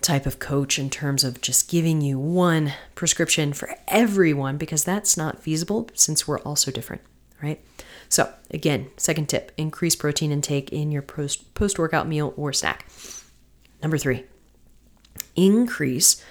type 0.00 0.26
of 0.26 0.38
coach 0.38 0.78
in 0.78 0.90
terms 0.90 1.24
of 1.24 1.40
just 1.40 1.70
giving 1.70 2.00
you 2.00 2.18
one 2.18 2.72
prescription 2.94 3.52
for 3.52 3.74
everyone 3.88 4.56
because 4.56 4.84
that's 4.84 5.16
not 5.16 5.42
feasible 5.42 5.88
since 5.94 6.28
we're 6.28 6.38
all 6.40 6.56
so 6.56 6.70
different, 6.70 7.02
right? 7.42 7.60
So, 8.08 8.32
again, 8.50 8.90
second 8.96 9.28
tip 9.28 9.52
increase 9.56 9.96
protein 9.96 10.30
intake 10.30 10.72
in 10.72 10.92
your 10.92 11.02
post 11.02 11.78
workout 11.78 12.06
meal 12.06 12.34
or 12.36 12.52
snack. 12.52 12.86
Number 13.82 13.98
three, 13.98 14.24
increase 15.34 16.22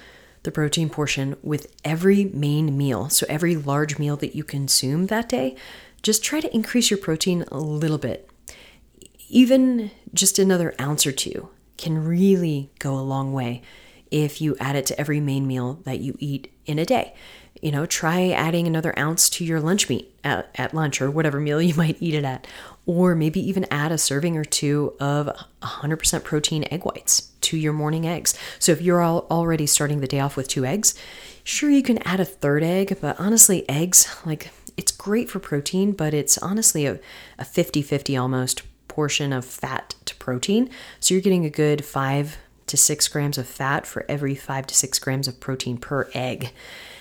the 0.44 0.52
protein 0.52 0.90
portion 0.90 1.36
with 1.42 1.74
every 1.84 2.26
main 2.26 2.78
meal. 2.78 3.10
So, 3.10 3.26
every 3.28 3.56
large 3.56 4.00
meal 4.00 4.16
that 4.18 4.36
you 4.36 4.44
consume 4.44 5.08
that 5.08 5.28
day, 5.28 5.56
just 6.02 6.24
try 6.24 6.40
to 6.40 6.54
increase 6.54 6.90
your 6.90 7.00
protein 7.00 7.44
a 7.52 7.60
little 7.60 7.98
bit. 7.98 8.30
Even 9.28 9.92
just 10.14 10.40
another 10.40 10.74
ounce 10.80 11.06
or 11.06 11.12
two 11.12 11.50
can 11.78 12.04
really 12.06 12.72
go 12.80 12.96
a 12.96 13.02
long 13.02 13.34
way 13.34 13.62
if 14.12 14.42
you 14.42 14.56
add 14.60 14.76
it 14.76 14.86
to 14.88 15.00
every 15.00 15.20
main 15.20 15.48
meal 15.48 15.80
that 15.84 16.00
you 16.00 16.16
eat 16.20 16.52
in 16.66 16.80
a 16.80 16.86
day. 16.86 17.14
You 17.62 17.72
know, 17.72 17.86
try 17.86 18.30
adding 18.30 18.68
another 18.68 18.98
ounce 19.00 19.30
to 19.32 19.46
your 19.46 19.60
lunch 19.60 19.90
meat 19.90 20.14
at, 20.24 20.50
at 20.56 20.74
lunch 20.74 21.02
or 21.02 21.10
whatever 21.10 21.40
meal 21.40 21.62
you 21.62 21.76
might 21.78 21.98
eat 22.00 22.14
it 22.14 22.24
at. 22.24 22.48
Or 22.86 23.16
maybe 23.16 23.40
even 23.40 23.66
add 23.72 23.92
a 23.92 23.98
serving 23.98 24.38
or 24.38 24.46
two 24.46 24.94
of 25.00 25.30
100% 25.64 26.24
protein 26.24 26.66
egg 26.70 26.84
whites 26.86 27.32
to 27.42 27.58
your 27.58 27.74
morning 27.74 28.06
eggs. 28.06 28.38
So 28.60 28.72
if 28.72 28.82
you're 28.82 29.04
already 29.04 29.66
starting 29.66 30.02
the 30.02 30.08
day 30.08 30.20
off 30.20 30.38
with 30.38 30.48
two 30.48 30.66
eggs, 30.66 30.94
sure 31.44 31.70
you 31.70 31.82
can 31.82 31.98
add 32.08 32.20
a 32.20 32.26
third 32.26 32.64
egg, 32.64 32.98
but 33.02 33.20
honestly, 33.20 33.68
eggs, 33.68 34.16
like 34.26 34.52
it's 34.78 34.92
great 34.92 35.30
for 35.30 35.40
protein, 35.40 35.94
but 35.94 36.14
it's 36.14 36.38
honestly 36.38 36.86
a, 36.86 37.00
a 37.40 37.46
50 37.46 37.82
50 37.82 38.18
almost 38.18 38.62
portion 38.88 39.34
of 39.34 39.46
fat 39.46 39.96
protein. 40.26 40.68
So 41.00 41.14
you're 41.14 41.22
getting 41.22 41.46
a 41.46 41.52
good 41.52 41.86
five 41.86 42.38
to 42.66 42.76
six 42.76 43.08
grams 43.08 43.38
of 43.38 43.48
fat 43.48 43.86
for 43.86 44.04
every 44.10 44.34
five 44.34 44.66
to 44.68 44.74
six 44.76 44.98
grams 44.98 45.28
of 45.28 45.40
protein 45.40 45.78
per 45.78 46.10
egg. 46.16 46.50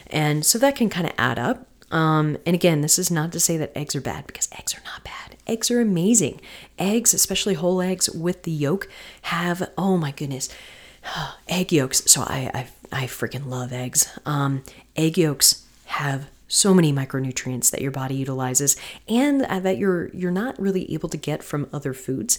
And 0.08 0.44
so 0.44 0.58
that 0.58 0.76
can 0.76 0.90
kind 0.90 1.06
of 1.06 1.14
add 1.16 1.38
up. 1.38 1.66
Um, 1.90 2.36
and 2.44 2.54
again, 2.54 2.82
this 2.82 2.98
is 2.98 3.10
not 3.10 3.32
to 3.32 3.40
say 3.40 3.56
that 3.56 3.72
eggs 3.74 3.96
are 3.96 4.02
bad 4.02 4.26
because 4.26 4.48
eggs 4.52 4.74
are 4.74 4.82
not 4.84 5.02
bad. 5.04 5.36
Eggs 5.46 5.70
are 5.70 5.80
amazing. 5.80 6.38
Eggs, 6.78 7.14
especially 7.14 7.54
whole 7.54 7.80
eggs 7.80 8.10
with 8.10 8.42
the 8.42 8.50
yolk, 8.50 8.88
have 9.22 9.70
oh 9.78 9.96
my 9.96 10.10
goodness, 10.10 10.50
egg 11.48 11.72
yolks. 11.72 12.02
So 12.04 12.22
I 12.22 12.50
I, 12.52 12.66
I 12.92 13.04
freaking 13.06 13.46
love 13.46 13.72
eggs. 13.72 14.18
Um, 14.26 14.64
egg 14.96 15.16
yolks 15.16 15.64
have 15.86 16.28
so 16.48 16.74
many 16.74 16.92
micronutrients 16.92 17.70
that 17.70 17.80
your 17.80 17.90
body 17.90 18.14
utilizes 18.14 18.76
and 19.08 19.40
that 19.40 19.78
you're 19.78 20.08
you're 20.08 20.30
not 20.30 20.58
really 20.60 20.92
able 20.92 21.08
to 21.08 21.16
get 21.16 21.42
from 21.42 21.68
other 21.72 21.92
foods. 21.92 22.38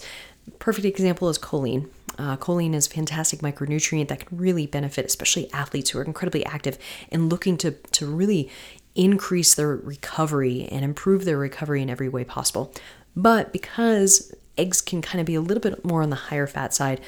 Perfect 0.58 0.86
example 0.86 1.28
is 1.28 1.38
choline. 1.38 1.88
Uh, 2.18 2.36
choline 2.36 2.74
is 2.74 2.86
a 2.86 2.90
fantastic 2.90 3.40
micronutrient 3.40 4.08
that 4.08 4.26
can 4.26 4.38
really 4.38 4.66
benefit, 4.66 5.04
especially 5.04 5.52
athletes 5.52 5.90
who 5.90 5.98
are 5.98 6.04
incredibly 6.04 6.44
active 6.46 6.78
and 7.12 7.30
looking 7.30 7.56
to 7.58 7.72
to 7.72 8.06
really 8.06 8.50
increase 8.94 9.54
their 9.54 9.76
recovery 9.76 10.66
and 10.70 10.84
improve 10.84 11.24
their 11.24 11.36
recovery 11.36 11.82
in 11.82 11.90
every 11.90 12.08
way 12.08 12.24
possible. 12.24 12.72
But 13.14 13.52
because 13.52 14.34
eggs 14.56 14.80
can 14.80 15.02
kind 15.02 15.20
of 15.20 15.26
be 15.26 15.34
a 15.34 15.40
little 15.40 15.60
bit 15.60 15.84
more 15.84 16.02
on 16.02 16.10
the 16.10 16.16
higher 16.16 16.46
fat 16.46 16.72
side, 16.72 17.00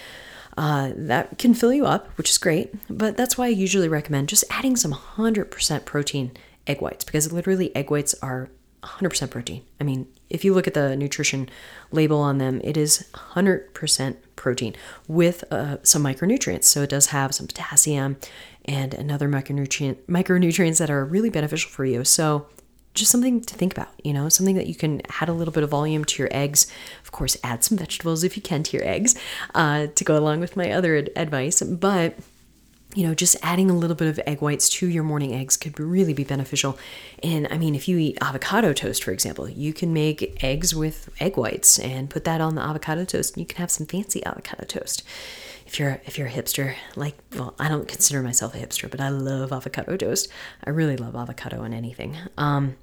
uh, 0.58 0.92
that 0.96 1.38
can 1.38 1.54
fill 1.54 1.72
you 1.72 1.86
up, 1.86 2.08
which 2.18 2.30
is 2.30 2.36
great. 2.36 2.74
But 2.90 3.16
that's 3.16 3.38
why 3.38 3.46
I 3.46 3.50
usually 3.50 3.88
recommend 3.88 4.28
just 4.28 4.44
adding 4.50 4.76
some 4.76 4.92
100% 4.92 5.84
protein 5.84 6.32
egg 6.66 6.82
whites 6.82 7.04
because 7.04 7.32
literally 7.32 7.74
egg 7.74 7.90
whites 7.90 8.14
are 8.20 8.50
100% 8.82 9.30
protein. 9.30 9.62
I 9.80 9.84
mean, 9.84 10.06
if 10.30 10.44
you 10.44 10.54
look 10.54 10.66
at 10.66 10.74
the 10.74 10.96
nutrition 10.96 11.48
label 11.90 12.18
on 12.18 12.38
them, 12.38 12.60
it 12.62 12.76
is 12.76 13.08
100% 13.14 14.16
protein 14.36 14.76
with 15.06 15.44
uh, 15.52 15.78
some 15.82 16.02
micronutrients. 16.02 16.64
So 16.64 16.82
it 16.82 16.90
does 16.90 17.06
have 17.06 17.34
some 17.34 17.46
potassium 17.46 18.16
and 18.64 18.94
another 18.94 19.28
micronutrient 19.28 19.96
micronutrients 20.08 20.78
that 20.78 20.90
are 20.90 21.04
really 21.04 21.30
beneficial 21.30 21.70
for 21.70 21.84
you. 21.84 22.04
So 22.04 22.46
just 22.94 23.10
something 23.10 23.40
to 23.40 23.54
think 23.54 23.72
about, 23.72 23.88
you 24.02 24.12
know, 24.12 24.28
something 24.28 24.56
that 24.56 24.66
you 24.66 24.74
can 24.74 25.00
add 25.20 25.28
a 25.28 25.32
little 25.32 25.52
bit 25.52 25.62
of 25.62 25.70
volume 25.70 26.04
to 26.04 26.22
your 26.22 26.28
eggs. 26.32 26.66
Of 27.02 27.12
course, 27.12 27.36
add 27.42 27.64
some 27.64 27.78
vegetables 27.78 28.24
if 28.24 28.36
you 28.36 28.42
can 28.42 28.62
to 28.64 28.76
your 28.76 28.86
eggs 28.86 29.14
uh, 29.54 29.86
to 29.94 30.04
go 30.04 30.16
along 30.16 30.40
with 30.40 30.56
my 30.56 30.70
other 30.72 30.96
ad- 30.96 31.10
advice. 31.16 31.62
But 31.62 32.16
you 32.98 33.06
know, 33.06 33.14
just 33.14 33.36
adding 33.44 33.70
a 33.70 33.76
little 33.76 33.94
bit 33.94 34.08
of 34.08 34.18
egg 34.26 34.42
whites 34.42 34.68
to 34.68 34.88
your 34.88 35.04
morning 35.04 35.32
eggs 35.32 35.56
could 35.56 35.78
really 35.78 36.12
be 36.12 36.24
beneficial. 36.24 36.76
And 37.22 37.46
I 37.48 37.56
mean, 37.56 37.76
if 37.76 37.86
you 37.86 37.96
eat 37.96 38.18
avocado 38.20 38.72
toast, 38.72 39.04
for 39.04 39.12
example, 39.12 39.48
you 39.48 39.72
can 39.72 39.92
make 39.92 40.42
eggs 40.42 40.74
with 40.74 41.08
egg 41.20 41.36
whites 41.36 41.78
and 41.78 42.10
put 42.10 42.24
that 42.24 42.40
on 42.40 42.56
the 42.56 42.60
avocado 42.60 43.04
toast, 43.04 43.36
and 43.36 43.40
you 43.40 43.46
can 43.46 43.58
have 43.58 43.70
some 43.70 43.86
fancy 43.86 44.26
avocado 44.26 44.64
toast. 44.64 45.04
If 45.64 45.78
you're 45.78 46.00
if 46.06 46.18
you're 46.18 46.26
a 46.26 46.32
hipster, 46.32 46.74
like 46.96 47.14
well, 47.36 47.54
I 47.60 47.68
don't 47.68 47.86
consider 47.86 48.20
myself 48.20 48.56
a 48.56 48.58
hipster, 48.58 48.90
but 48.90 49.00
I 49.00 49.10
love 49.10 49.52
avocado 49.52 49.96
toast. 49.96 50.26
I 50.64 50.70
really 50.70 50.96
love 50.96 51.14
avocado 51.14 51.62
on 51.62 51.72
anything. 51.72 52.16
Um, 52.36 52.78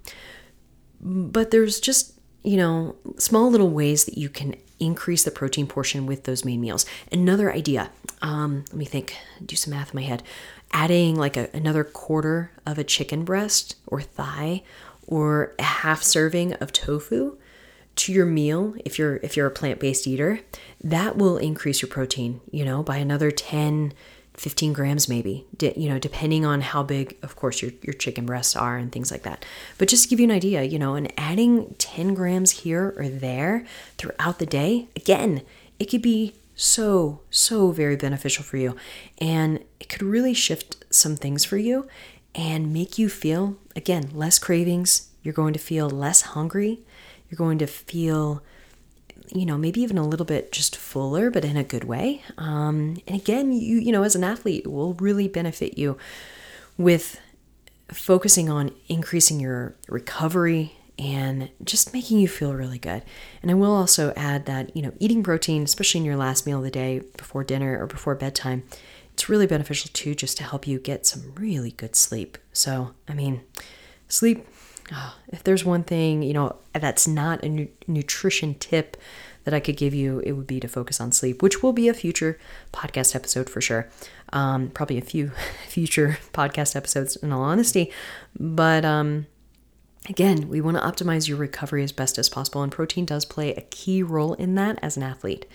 but 1.01 1.51
there's 1.51 1.81
just 1.81 2.17
you 2.41 2.55
know 2.55 2.95
small 3.17 3.51
little 3.51 3.69
ways 3.69 4.05
that 4.05 4.17
you 4.17 4.29
can 4.29 4.55
increase 4.79 5.23
the 5.23 5.31
protein 5.31 5.67
portion 5.67 6.05
with 6.05 6.23
those 6.23 6.45
main 6.45 6.61
meals. 6.61 6.85
Another 7.11 7.51
idea, 7.51 7.89
um, 8.21 8.65
let 8.69 8.75
me 8.77 8.85
think, 8.85 9.15
do 9.45 9.55
some 9.55 9.71
math 9.71 9.93
in 9.93 9.99
my 9.99 10.05
head. 10.05 10.23
Adding 10.71 11.15
like 11.15 11.37
a, 11.37 11.49
another 11.53 11.83
quarter 11.83 12.51
of 12.65 12.77
a 12.77 12.83
chicken 12.83 13.23
breast 13.23 13.75
or 13.87 14.01
thigh 14.01 14.63
or 15.07 15.53
a 15.59 15.63
half 15.63 16.03
serving 16.03 16.53
of 16.53 16.71
tofu 16.71 17.37
to 17.95 18.11
your 18.11 18.25
meal 18.25 18.75
if 18.83 18.99
you're 18.99 19.17
if 19.17 19.37
you're 19.37 19.47
a 19.47 19.51
plant-based 19.51 20.05
eater 20.05 20.41
that 20.83 21.17
will 21.17 21.37
increase 21.37 21.81
your 21.81 21.89
protein 21.89 22.41
you 22.51 22.65
know 22.65 22.83
by 22.83 22.97
another 22.97 23.31
10 23.31 23.93
15 24.37 24.73
grams 24.73 25.07
maybe 25.07 25.45
you 25.59 25.87
know 25.87 25.97
depending 25.97 26.45
on 26.45 26.61
how 26.61 26.83
big 26.83 27.17
of 27.23 27.35
course 27.35 27.61
your, 27.61 27.71
your 27.81 27.93
chicken 27.93 28.25
breasts 28.25 28.55
are 28.55 28.77
and 28.77 28.91
things 28.91 29.11
like 29.11 29.23
that. 29.23 29.45
But 29.77 29.87
just 29.87 30.03
to 30.03 30.09
give 30.09 30.19
you 30.19 30.25
an 30.25 30.31
idea 30.31 30.63
you 30.63 30.79
know 30.79 30.95
and 30.95 31.11
adding 31.17 31.75
10 31.77 32.13
grams 32.13 32.51
here 32.51 32.93
or 32.97 33.07
there 33.07 33.65
throughout 33.97 34.39
the 34.39 34.45
day 34.45 34.87
again 34.95 35.41
it 35.79 35.85
could 35.85 36.01
be 36.01 36.33
so 36.55 37.21
so 37.29 37.71
very 37.71 37.95
beneficial 37.95 38.43
for 38.43 38.57
you. 38.57 38.75
And 39.19 39.63
it 39.79 39.89
could 39.89 40.01
really 40.01 40.33
shift 40.33 40.83
some 40.89 41.15
things 41.15 41.43
for 41.43 41.57
you 41.57 41.87
and 42.33 42.73
make 42.73 42.97
you 42.97 43.09
feel 43.09 43.57
again 43.75 44.09
less 44.13 44.39
cravings. 44.39 45.09
You're 45.21 45.33
going 45.33 45.53
to 45.53 45.59
feel 45.59 45.89
less 45.89 46.21
hungry. 46.21 46.79
You're 47.29 47.37
going 47.37 47.57
to 47.59 47.67
feel 47.67 48.41
you 49.33 49.45
know, 49.45 49.57
maybe 49.57 49.81
even 49.81 49.97
a 49.97 50.07
little 50.07 50.25
bit 50.25 50.51
just 50.51 50.75
fuller, 50.75 51.29
but 51.29 51.45
in 51.45 51.57
a 51.57 51.63
good 51.63 51.83
way. 51.83 52.21
Um, 52.37 52.97
and 53.07 53.19
again, 53.19 53.51
you, 53.51 53.77
you 53.77 53.91
know, 53.91 54.03
as 54.03 54.15
an 54.15 54.23
athlete, 54.23 54.65
it 54.65 54.71
will 54.71 54.93
really 54.95 55.27
benefit 55.27 55.77
you 55.77 55.97
with 56.77 57.19
focusing 57.89 58.49
on 58.49 58.71
increasing 58.87 59.39
your 59.39 59.75
recovery 59.87 60.75
and 60.97 61.49
just 61.63 61.93
making 61.93 62.19
you 62.19 62.27
feel 62.27 62.53
really 62.53 62.79
good. 62.79 63.03
And 63.41 63.51
I 63.51 63.53
will 63.53 63.73
also 63.73 64.13
add 64.15 64.45
that, 64.45 64.75
you 64.75 64.81
know, 64.81 64.93
eating 64.99 65.23
protein, 65.23 65.63
especially 65.63 65.99
in 65.99 66.05
your 66.05 66.15
last 66.15 66.45
meal 66.45 66.59
of 66.59 66.63
the 66.63 66.71
day 66.71 67.01
before 67.17 67.43
dinner 67.43 67.81
or 67.81 67.85
before 67.85 68.15
bedtime, 68.15 68.63
it's 69.13 69.29
really 69.29 69.47
beneficial 69.47 69.91
too, 69.93 70.15
just 70.15 70.37
to 70.37 70.43
help 70.43 70.67
you 70.67 70.79
get 70.79 71.05
some 71.05 71.33
really 71.35 71.71
good 71.71 71.95
sleep. 71.95 72.37
So, 72.53 72.93
I 73.07 73.13
mean, 73.13 73.41
sleep 74.07 74.45
oh, 74.91 75.15
if 75.27 75.43
there's 75.43 75.65
one 75.65 75.83
thing, 75.83 76.23
you 76.23 76.33
know, 76.33 76.55
that's 76.73 77.07
not 77.07 77.43
a 77.43 77.49
nu- 77.49 77.67
nutrition 77.87 78.55
tip 78.55 78.97
that 79.45 79.53
I 79.53 79.59
could 79.59 79.77
give 79.77 79.93
you, 79.93 80.19
it 80.25 80.33
would 80.33 80.47
be 80.47 80.59
to 80.59 80.67
focus 80.67 80.99
on 80.99 81.11
sleep, 81.11 81.41
which 81.41 81.61
will 81.61 81.73
be 81.73 81.87
a 81.87 81.93
future 81.93 82.39
podcast 82.73 83.15
episode 83.15 83.49
for 83.49 83.61
sure. 83.61 83.87
Um, 84.33 84.69
probably 84.69 84.97
a 84.97 85.01
few 85.01 85.31
future 85.67 86.17
podcast 86.33 86.75
episodes, 86.75 87.15
in 87.15 87.31
all 87.31 87.43
honesty. 87.43 87.91
But 88.39 88.83
um, 88.83 89.27
again, 90.09 90.49
we 90.49 90.61
want 90.61 90.77
to 90.77 90.83
optimize 90.83 91.27
your 91.27 91.37
recovery 91.37 91.83
as 91.83 91.91
best 91.91 92.17
as 92.17 92.27
possible, 92.27 92.63
and 92.63 92.71
protein 92.71 93.05
does 93.05 93.23
play 93.23 93.53
a 93.53 93.61
key 93.61 94.01
role 94.01 94.33
in 94.33 94.55
that 94.55 94.79
as 94.81 94.97
an 94.97 95.03
athlete. 95.03 95.45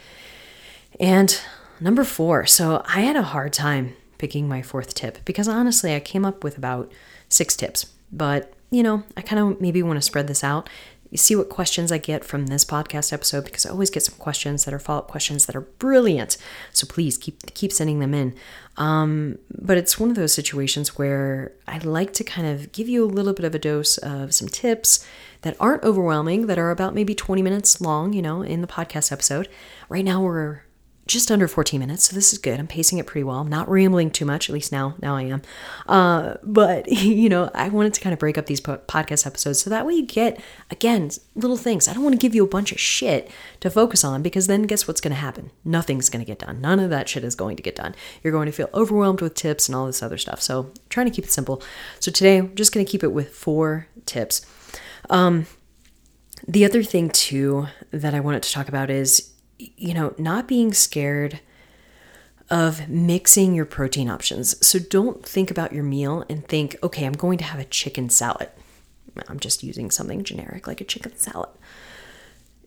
And 0.99 1.39
number 1.81 2.05
four, 2.05 2.47
so 2.47 2.85
I 2.87 3.01
had 3.01 3.17
a 3.17 3.23
hard 3.23 3.53
time 3.53 3.97
picking 4.19 4.47
my 4.47 4.63
fourth 4.63 4.95
tip 4.95 5.19
because 5.25 5.49
honestly, 5.49 5.95
I 5.95 6.01
came 6.01 6.25
up 6.25 6.45
with 6.45 6.57
about 6.57 6.93
six 7.29 7.57
tips, 7.57 7.87
but 8.13 8.53
you 8.71 8.83
know, 8.83 9.03
I 9.17 9.23
kind 9.23 9.41
of 9.41 9.61
maybe 9.61 9.83
want 9.83 9.97
to 9.97 10.03
spread 10.03 10.27
this 10.27 10.45
out. 10.45 10.69
You 11.11 11.19
see 11.19 11.35
what 11.35 11.49
questions 11.49 11.91
I 11.91 11.99
get 11.99 12.25
from 12.25 12.47
this 12.47 12.65
podcast 12.65 13.13
episode 13.13 13.45
because 13.45 13.67
I 13.67 13.71
always 13.71 13.91
get 13.91 14.05
some 14.05 14.17
questions 14.17 14.65
that 14.65 14.73
are 14.73 14.79
follow 14.79 15.01
up 15.01 15.09
questions 15.09 15.47
that 15.47 15.57
are 15.57 15.63
brilliant. 15.63 16.37
So 16.73 16.87
please 16.87 17.19
keep 17.19 17.53
keep 17.55 17.73
sending 17.73 17.99
them 17.99 18.15
in. 18.15 18.37
Um, 18.77 19.39
but 19.51 19.77
it's 19.77 19.99
one 19.99 20.11
of 20.11 20.17
those 20.17 20.33
situations 20.33 20.97
where 20.97 21.53
I 21.67 21.79
like 21.79 22.13
to 22.15 22.25
kind 22.25 22.47
of 22.47 22.71
give 22.71 22.89
you 22.89 23.05
a 23.05 23.07
little 23.07 23.33
bit 23.33 23.45
of 23.45 23.57
a 23.57 23.59
dose 23.59 23.99
of 23.99 24.33
some 24.33 24.47
tips 24.47 25.05
that 25.43 25.57
aren't 25.59 25.83
overwhelming, 25.83 26.47
that 26.47 26.59
are 26.59 26.71
about 26.71 26.95
maybe 26.95 27.15
20 27.15 27.43
minutes 27.43 27.81
long, 27.81 28.13
you 28.13 28.23
know, 28.23 28.43
in 28.43 28.61
the 28.61 28.69
podcast 28.69 29.11
episode. 29.11 29.49
Right 29.89 30.05
now 30.05 30.23
we're 30.23 30.63
just 31.11 31.31
under 31.31 31.49
14 31.49 31.81
minutes, 31.81 32.09
so 32.09 32.15
this 32.15 32.33
is 32.33 32.39
good. 32.39 32.61
I'm 32.61 32.69
pacing 32.69 32.99
it 32.99 33.07
pretty 33.07 33.25
well. 33.25 33.39
I'm 33.39 33.49
not 33.49 33.69
rambling 33.69 34.11
too 34.11 34.25
much, 34.25 34.49
at 34.49 34.55
least 34.55 34.71
now. 34.71 34.95
Now 35.03 35.17
I 35.17 35.23
am. 35.23 35.43
Uh, 35.89 36.35
but 36.45 36.89
you 36.93 37.29
know, 37.29 37.51
I 37.53 37.69
wanted 37.69 37.95
to 37.95 38.01
kind 38.01 38.13
of 38.13 38.21
break 38.21 38.39
up 38.39 38.47
these 38.47 38.61
po- 38.61 38.79
podcast 38.79 39.27
episodes 39.27 39.61
so 39.61 39.71
that 39.71 39.85
way 39.85 39.95
you 39.95 40.07
get 40.07 40.41
again 40.71 41.11
little 41.35 41.57
things. 41.57 41.89
I 41.89 41.95
don't 41.95 42.05
want 42.05 42.15
to 42.15 42.21
give 42.21 42.35
you 42.35 42.45
a 42.45 42.49
bunch 42.49 42.71
of 42.71 42.79
shit 42.79 43.31
to 43.59 43.71
focus 43.71 44.05
on 44.05 44.23
because 44.23 44.47
then 44.47 44.63
guess 44.63 44.87
what's 44.87 45.01
going 45.01 45.11
to 45.11 45.21
happen? 45.21 45.51
Nothing's 45.65 46.09
going 46.09 46.25
to 46.25 46.31
get 46.31 46.39
done. 46.39 46.61
None 46.61 46.79
of 46.79 46.91
that 46.91 47.09
shit 47.09 47.25
is 47.25 47.35
going 47.35 47.57
to 47.57 47.63
get 47.63 47.75
done. 47.75 47.95
You're 48.23 48.33
going 48.33 48.47
to 48.47 48.53
feel 48.53 48.71
overwhelmed 48.73 49.21
with 49.21 49.35
tips 49.35 49.69
and 49.69 49.75
all 49.75 49.87
this 49.87 50.03
other 50.03 50.19
stuff. 50.19 50.41
So 50.41 50.73
trying 50.91 51.07
to 51.07 51.13
keep 51.13 51.25
it 51.25 51.33
simple. 51.33 51.61
So 51.99 52.13
today 52.13 52.39
I'm 52.39 52.55
just 52.55 52.73
going 52.73 52.87
to 52.87 52.91
keep 52.91 53.03
it 53.03 53.13
with 53.13 53.35
four 53.35 53.89
tips. 54.07 54.47
Um, 55.09 55.47
the 56.47 56.65
other 56.65 56.83
thing 56.83 57.11
too 57.11 57.67
that 57.91 58.15
I 58.15 58.21
wanted 58.21 58.45
to 58.45 58.53
talk 58.53 58.69
about 58.69 58.91
is 58.91 59.30
you 59.77 59.95
know, 59.95 60.15
not 60.19 60.49
being 60.49 60.73
scared 60.73 61.41
of 62.51 62.89
mixing 62.89 63.55
your 63.55 63.65
protein 63.65 64.11
options. 64.11 64.67
So 64.67 64.79
don't 64.79 65.25
think 65.25 65.51
about 65.51 65.73
your 65.73 65.85
meal 65.85 66.25
and 66.29 66.47
think, 66.47 66.77
okay, 66.83 67.05
I'm 67.05 67.13
going 67.13 67.39
to 67.39 67.45
have 67.45 67.61
a 67.61 67.65
chicken 67.65 68.11
salad. 68.11 68.49
I'm 69.29 69.39
just 69.39 69.63
using 69.63 69.91
something 69.91 70.25
generic 70.25 70.67
like 70.67 70.81
a 70.81 70.85
chicken 70.85 71.17
salad. 71.17 71.51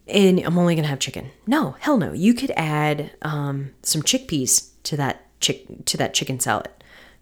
And 0.07 0.39
I'm 0.39 0.57
only 0.57 0.75
going 0.75 0.83
to 0.83 0.89
have 0.89 0.99
chicken. 0.99 1.31
No, 1.47 1.75
hell 1.79 1.97
no. 1.97 2.13
You 2.13 2.33
could 2.33 2.51
add 2.51 3.11
um, 3.21 3.71
some 3.83 4.01
chickpeas 4.01 4.69
to 4.83 4.97
that 4.97 5.25
chick 5.39 5.85
to 5.85 5.97
that 5.97 6.13
chicken 6.13 6.39
salad. 6.39 6.69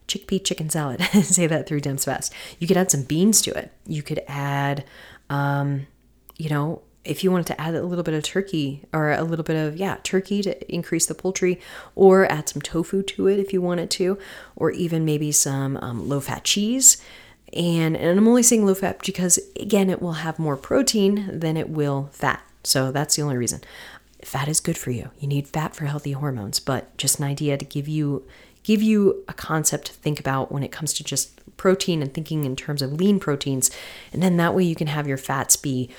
Chickpea 0.07 0.43
chicken 0.43 0.69
salad. 0.69 1.01
Say 1.23 1.47
that 1.47 1.67
three 1.67 1.81
times 1.81 2.05
fast. 2.05 2.33
You 2.59 2.67
could 2.67 2.77
add 2.77 2.91
some 2.91 3.03
beans 3.03 3.41
to 3.43 3.51
it. 3.51 3.71
You 3.85 4.03
could 4.03 4.21
add, 4.27 4.83
um, 5.29 5.87
you 6.37 6.49
know, 6.49 6.81
if 7.03 7.23
you 7.23 7.31
wanted 7.31 7.47
to 7.47 7.59
add 7.59 7.73
a 7.73 7.83
little 7.83 8.03
bit 8.03 8.13
of 8.13 8.23
turkey 8.23 8.83
or 8.93 9.11
a 9.11 9.23
little 9.23 9.43
bit 9.43 9.55
of 9.55 9.75
yeah 9.77 9.97
turkey 10.03 10.41
to 10.41 10.73
increase 10.73 11.05
the 11.05 11.15
poultry 11.15 11.59
or 11.95 12.31
add 12.31 12.47
some 12.47 12.61
tofu 12.61 13.01
to 13.01 13.27
it 13.27 13.39
if 13.39 13.51
you 13.51 13.61
wanted 13.61 13.89
to 13.89 14.17
or 14.55 14.71
even 14.71 15.03
maybe 15.03 15.31
some 15.31 15.77
um, 15.77 16.07
low 16.07 16.19
fat 16.19 16.43
cheese. 16.43 17.01
And, 17.53 17.97
and 17.97 18.17
i'm 18.17 18.27
only 18.27 18.43
saying 18.43 18.65
low 18.65 18.75
fat 18.75 19.01
because 19.05 19.39
again 19.59 19.89
it 19.89 20.01
will 20.01 20.13
have 20.13 20.39
more 20.39 20.55
protein 20.55 21.39
than 21.39 21.57
it 21.57 21.69
will 21.69 22.09
fat. 22.11 22.41
So 22.63 22.91
that's 22.91 23.15
the 23.15 23.23
only 23.23 23.37
reason. 23.37 23.61
Fat 24.23 24.47
is 24.47 24.59
good 24.59 24.77
for 24.77 24.91
you. 24.91 25.09
You 25.19 25.27
need 25.27 25.47
fat 25.47 25.75
for 25.75 25.85
healthy 25.85 26.11
hormones 26.11 26.59
but 26.59 26.95
just 26.97 27.19
an 27.19 27.25
idea 27.25 27.57
to 27.57 27.65
give 27.65 27.87
you 27.87 28.25
give 28.63 28.81
you 28.81 29.23
a 29.27 29.33
concept 29.33 29.87
to 29.87 29.93
think 29.93 30.19
about 30.19 30.51
when 30.51 30.61
it 30.61 30.71
comes 30.71 30.93
to 30.93 31.03
just 31.03 31.41
protein 31.57 32.01
and 32.01 32.13
thinking 32.13 32.45
in 32.45 32.55
terms 32.55 32.81
of 32.81 32.93
lean 32.93 33.19
proteins. 33.19 33.71
And 34.13 34.21
then 34.21 34.37
that 34.37 34.55
way 34.55 34.63
you 34.63 34.75
can 34.75 34.87
have 34.87 35.07
your 35.07 35.17
fats 35.17 35.55
be 35.55 35.89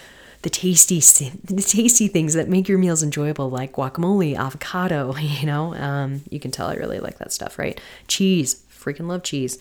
the 0.43 0.51
tasty 0.51 0.99
the 0.99 1.63
tasty 1.63 2.09
things 2.09 2.35
that 2.35 2.49
make 2.49 2.69
your 2.69 2.79
meals 2.79 3.03
enjoyable 3.03 3.49
like 3.49 3.73
guacamole 3.73 4.37
avocado 4.37 5.17
you 5.21 5.47
know? 5.47 5.75
Um, 5.75 6.23
you 6.31 6.41
can 6.41 6.51
tell 6.51 6.69
i 6.69 6.75
really 6.75 7.01
like 7.01 7.19
that 7.19 7.33
stuff 7.33 7.59
right? 7.59 7.81
Cheese 8.09 8.63
freaking 8.71 9.07
love 9.07 9.23
cheese. 9.23 9.59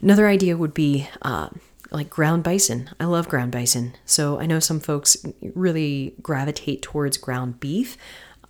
Another 0.00 0.26
idea 0.26 0.56
would 0.56 0.72
be 0.72 1.08
uh, 1.22 1.50
like 1.90 2.08
ground 2.08 2.42
bison. 2.42 2.88
I 2.98 3.04
love 3.04 3.28
ground 3.28 3.52
bison. 3.52 3.94
So 4.04 4.40
i 4.40 4.46
know 4.46 4.60
some 4.60 4.80
folks 4.80 5.24
really 5.54 6.14
gravitate 6.22 6.82
towards 6.82 7.16
ground 7.16 7.60
beef 7.60 7.96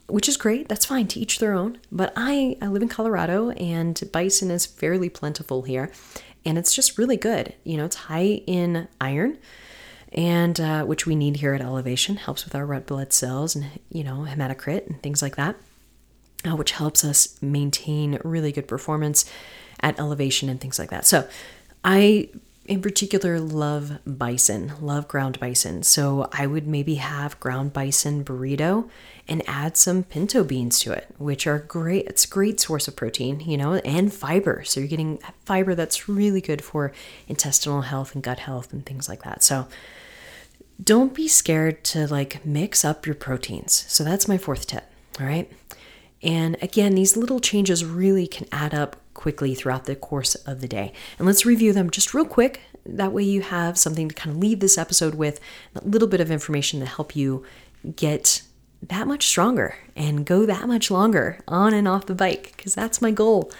which 0.07 0.27
is 0.27 0.38
great. 0.38 0.71
That's 0.71 0.87
fine 0.87 1.07
to 1.09 1.21
each 1.21 1.38
their 1.38 1.53
own. 1.53 1.79
But 1.91 2.12
i 2.17 2.57
i 2.62 2.69
live 2.69 2.83
in 2.83 2.88
colorado 2.88 3.50
and 3.50 4.00
bison 4.12 4.50
is 4.50 4.65
fairly 4.65 5.09
plentiful 5.09 5.62
here 5.62 5.91
and 6.45 6.57
it's 6.57 6.75
just 6.75 6.99
really 6.99 7.17
good. 7.17 7.55
You 7.65 7.79
know 7.79 7.85
it's 7.85 7.97
high 7.97 8.43
in 8.47 8.87
iron 9.00 9.38
and 10.12 10.61
uh, 10.61 10.85
which 10.85 11.07
we 11.07 11.15
need 11.15 11.37
here 11.37 11.55
at 11.55 11.61
Elevation, 11.61 12.17
helps 12.17 12.45
with 12.45 12.55
our 12.55 12.67
red 12.67 12.87
blood 12.87 13.12
cells 13.12 13.55
and 13.55 13.67
you 13.91 14.05
know 14.05 14.27
hematocrit 14.29 14.87
and 14.87 15.03
things 15.03 15.23
like 15.23 15.37
that, 15.37 15.57
uh, 16.47 16.57
which 16.57 16.73
helps 16.73 17.05
us 17.05 17.41
maintain 17.43 18.19
really 18.25 18.53
good 18.53 18.69
performance 18.69 19.31
at 19.81 19.99
elevation 19.99 20.49
and 20.49 20.61
things 20.61 20.79
like 20.79 20.91
that. 20.91 21.07
So, 21.07 21.29
I 21.85 22.29
in 22.69 22.83
particular 22.83 23.41
love 23.41 23.99
bison, 24.07 24.73
love 24.81 25.09
ground 25.09 25.41
bison. 25.41 25.83
So 25.83 26.29
I 26.33 26.47
would 26.47 26.67
maybe 26.67 26.97
have 26.97 27.41
ground 27.41 27.73
bison 27.73 28.23
burrito 28.25 28.91
and 29.27 29.43
add 29.49 29.79
some 29.79 30.05
pinto 30.05 30.45
beans 30.45 30.79
to 30.81 30.93
it, 30.93 31.15
which 31.17 31.47
are 31.47 31.59
great. 31.59 32.07
It's 32.07 32.27
a 32.27 32.29
great 32.29 32.61
source 32.61 32.87
of 32.87 32.95
protein, 32.95 33.41
you 33.41 33.57
know, 33.57 33.77
and 33.77 34.13
fiber. 34.13 34.65
So 34.65 34.81
you're 34.81 34.89
getting 34.89 35.19
fiber 35.47 35.75
that's 35.75 36.11
really 36.11 36.43
good 36.43 36.63
for 36.63 36.93
intestinal 37.27 37.81
health 37.83 38.15
and 38.15 38.23
gut 38.23 38.41
health 38.41 38.71
and 38.73 38.85
things 38.85 39.09
like 39.09 39.23
that. 39.23 39.43
So 39.43 39.67
don't 40.83 41.15
be 41.15 41.27
scared 41.27 41.83
to 41.85 42.07
like 42.07 42.45
mix 42.45 42.85
up 42.85 43.07
your 43.07 43.15
proteins. 43.15 43.87
So 43.89 44.05
that's 44.05 44.29
my 44.29 44.37
fourth 44.37 44.67
tip. 44.67 44.85
All 45.19 45.27
right. 45.27 45.51
And 46.23 46.57
again, 46.63 46.95
these 46.95 47.17
little 47.17 47.41
changes 47.41 47.85
really 47.85 48.27
can 48.27 48.47
add 48.51 48.75
up 48.75 48.97
quickly 49.15 49.55
throughout 49.55 49.85
the 49.85 49.97
course 49.97 50.35
of 50.35 50.61
the 50.61 50.69
day. 50.69 50.93
And 51.19 51.27
let's 51.27 51.47
review 51.47 51.73
them 51.73 51.91
just 51.91 52.15
real 52.15 52.25
quick. 52.25 52.61
That 52.85 53.13
way, 53.13 53.23
you 53.23 53.43
have 53.43 53.79
something 53.79 54.09
to 54.09 54.15
kind 54.15 54.35
of 54.35 54.41
leave 54.41 54.61
this 54.61 54.79
episode 54.79 55.15
with 55.15 55.41
a 55.75 55.85
little 55.85 56.09
bit 56.09 56.21
of 56.21 56.31
information 56.31 56.81
to 56.81 56.87
help 56.87 57.15
you 57.15 57.45
get 57.97 58.43
that 58.83 59.07
much 59.07 59.27
stronger 59.27 59.77
and 59.97 60.25
go 60.25 60.47
that 60.47 60.69
much 60.69 60.91
longer 60.91 61.41
on 61.49 61.75
and 61.75 61.89
off 61.89 62.07
the 62.07 62.15
bike, 62.15 62.55
because 62.57 62.75
that's 62.75 63.03
my 63.03 63.11
goal. 63.11 63.51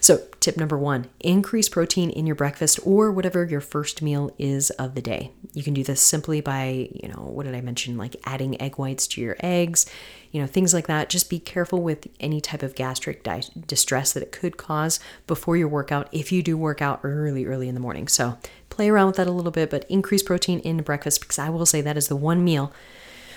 So, 0.00 0.22
tip 0.40 0.56
number 0.56 0.78
one 0.78 1.08
increase 1.20 1.68
protein 1.68 2.10
in 2.10 2.26
your 2.26 2.36
breakfast 2.36 2.78
or 2.84 3.10
whatever 3.10 3.44
your 3.44 3.60
first 3.60 4.02
meal 4.02 4.30
is 4.38 4.70
of 4.70 4.94
the 4.94 5.02
day. 5.02 5.32
You 5.52 5.62
can 5.62 5.74
do 5.74 5.82
this 5.82 6.00
simply 6.00 6.40
by, 6.40 6.88
you 6.92 7.08
know, 7.08 7.22
what 7.22 7.46
did 7.46 7.54
I 7.54 7.60
mention? 7.60 7.96
Like 7.96 8.16
adding 8.24 8.60
egg 8.60 8.76
whites 8.76 9.06
to 9.08 9.20
your 9.20 9.36
eggs, 9.40 9.86
you 10.30 10.40
know, 10.40 10.46
things 10.46 10.74
like 10.74 10.86
that. 10.86 11.08
Just 11.08 11.30
be 11.30 11.38
careful 11.38 11.82
with 11.82 12.06
any 12.20 12.40
type 12.40 12.62
of 12.62 12.74
gastric 12.74 13.22
di- 13.22 13.42
distress 13.66 14.12
that 14.12 14.22
it 14.22 14.32
could 14.32 14.56
cause 14.56 15.00
before 15.26 15.56
your 15.56 15.68
workout 15.68 16.08
if 16.12 16.30
you 16.30 16.42
do 16.42 16.56
work 16.56 16.82
out 16.82 17.00
early, 17.02 17.46
early 17.46 17.68
in 17.68 17.74
the 17.74 17.80
morning. 17.80 18.08
So, 18.08 18.38
play 18.68 18.88
around 18.90 19.06
with 19.06 19.16
that 19.16 19.26
a 19.26 19.32
little 19.32 19.52
bit, 19.52 19.70
but 19.70 19.86
increase 19.88 20.22
protein 20.22 20.58
in 20.60 20.82
breakfast 20.82 21.20
because 21.20 21.38
I 21.38 21.48
will 21.48 21.66
say 21.66 21.80
that 21.80 21.96
is 21.96 22.08
the 22.08 22.16
one 22.16 22.44
meal 22.44 22.72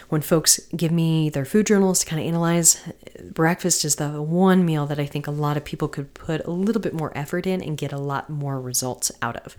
when 0.09 0.21
folks 0.21 0.59
give 0.75 0.91
me 0.91 1.29
their 1.29 1.45
food 1.45 1.67
journals 1.67 1.99
to 1.99 2.05
kind 2.05 2.21
of 2.21 2.27
analyze, 2.27 2.81
breakfast 3.31 3.85
is 3.85 3.95
the 3.95 4.21
one 4.21 4.65
meal 4.65 4.85
that 4.87 4.99
I 4.99 5.05
think 5.05 5.27
a 5.27 5.31
lot 5.31 5.57
of 5.57 5.63
people 5.63 5.87
could 5.87 6.13
put 6.13 6.45
a 6.45 6.51
little 6.51 6.81
bit 6.81 6.93
more 6.93 7.15
effort 7.15 7.47
in 7.47 7.61
and 7.61 7.77
get 7.77 7.93
a 7.93 7.97
lot 7.97 8.29
more 8.29 8.59
results 8.59 9.11
out 9.21 9.37
of. 9.37 9.55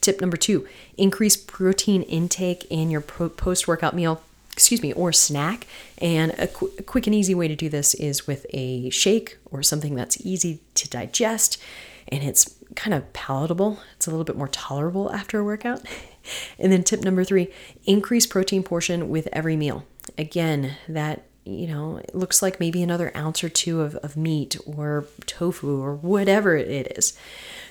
Tip 0.00 0.20
number 0.20 0.36
two 0.36 0.66
increase 0.96 1.36
protein 1.36 2.02
intake 2.02 2.66
in 2.70 2.90
your 2.90 3.00
post 3.00 3.66
workout 3.66 3.94
meal 3.94 4.22
excuse 4.52 4.82
me, 4.82 4.92
or 4.92 5.12
snack. 5.12 5.66
And 5.98 6.32
a, 6.38 6.46
qu- 6.46 6.70
a, 6.78 6.82
quick 6.84 7.08
and 7.08 7.14
easy 7.14 7.34
way 7.34 7.48
to 7.48 7.56
do 7.56 7.68
this 7.68 7.92
is 7.94 8.28
with 8.28 8.46
a 8.50 8.88
shake 8.90 9.36
or 9.50 9.64
something 9.64 9.96
that's 9.96 10.24
easy 10.24 10.60
to 10.74 10.88
digest 10.88 11.60
and 12.08 12.22
it's 12.22 12.54
kind 12.76 12.94
of 12.94 13.12
palatable. 13.12 13.80
It's 13.96 14.06
a 14.06 14.10
little 14.10 14.24
bit 14.24 14.36
more 14.36 14.48
tolerable 14.48 15.12
after 15.12 15.40
a 15.40 15.44
workout. 15.44 15.82
and 16.58 16.72
then 16.72 16.82
tip 16.82 17.00
number 17.02 17.24
three 17.24 17.50
increase 17.84 18.26
protein 18.26 18.62
portion 18.62 19.08
with 19.08 19.28
every 19.32 19.56
meal. 19.56 19.84
Again, 20.18 20.76
that 20.88 21.24
you 21.44 21.66
know, 21.66 21.98
it 21.98 22.14
looks 22.14 22.40
like 22.40 22.58
maybe 22.58 22.82
another 22.82 23.14
ounce 23.14 23.44
or 23.44 23.50
two 23.50 23.82
of, 23.82 23.96
of 23.96 24.16
meat 24.16 24.56
or 24.66 25.04
tofu 25.26 25.82
or 25.82 25.94
whatever 25.94 26.56
it 26.56 26.96
is. 26.96 27.12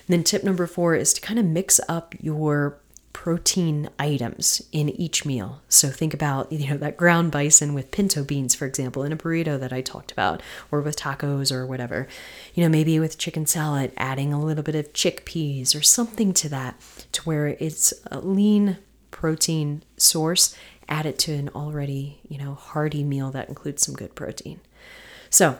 And 0.06 0.14
then 0.14 0.22
tip 0.22 0.44
number 0.44 0.66
four 0.66 0.94
is 0.94 1.12
to 1.14 1.20
kind 1.20 1.40
of 1.40 1.44
mix 1.44 1.80
up 1.88 2.14
your 2.20 2.78
protein 3.14 3.88
items 3.98 4.60
in 4.72 4.90
each 4.90 5.24
meal. 5.24 5.62
So 5.70 5.88
think 5.88 6.12
about, 6.12 6.52
you 6.52 6.68
know, 6.68 6.76
that 6.76 6.98
ground 6.98 7.30
bison 7.30 7.72
with 7.72 7.90
pinto 7.90 8.22
beans, 8.22 8.54
for 8.54 8.66
example, 8.66 9.02
in 9.04 9.12
a 9.12 9.16
burrito 9.16 9.58
that 9.58 9.72
I 9.72 9.80
talked 9.80 10.12
about, 10.12 10.42
or 10.70 10.82
with 10.82 10.96
tacos 10.96 11.50
or 11.50 11.64
whatever. 11.64 12.06
You 12.54 12.62
know, 12.62 12.68
maybe 12.68 13.00
with 13.00 13.16
chicken 13.16 13.46
salad, 13.46 13.92
adding 13.96 14.34
a 14.34 14.44
little 14.44 14.64
bit 14.64 14.74
of 14.74 14.92
chickpeas 14.92 15.74
or 15.74 15.80
something 15.80 16.34
to 16.34 16.50
that 16.50 16.78
to 17.12 17.22
where 17.22 17.46
it's 17.46 17.94
a 18.10 18.18
lean 18.18 18.76
protein 19.10 19.84
source. 19.96 20.54
Add 20.86 21.06
it 21.06 21.18
to 21.20 21.32
an 21.32 21.48
already, 21.54 22.18
you 22.28 22.36
know, 22.36 22.54
hearty 22.54 23.04
meal 23.04 23.30
that 23.30 23.48
includes 23.48 23.86
some 23.86 23.94
good 23.94 24.14
protein. 24.14 24.60
So 25.30 25.58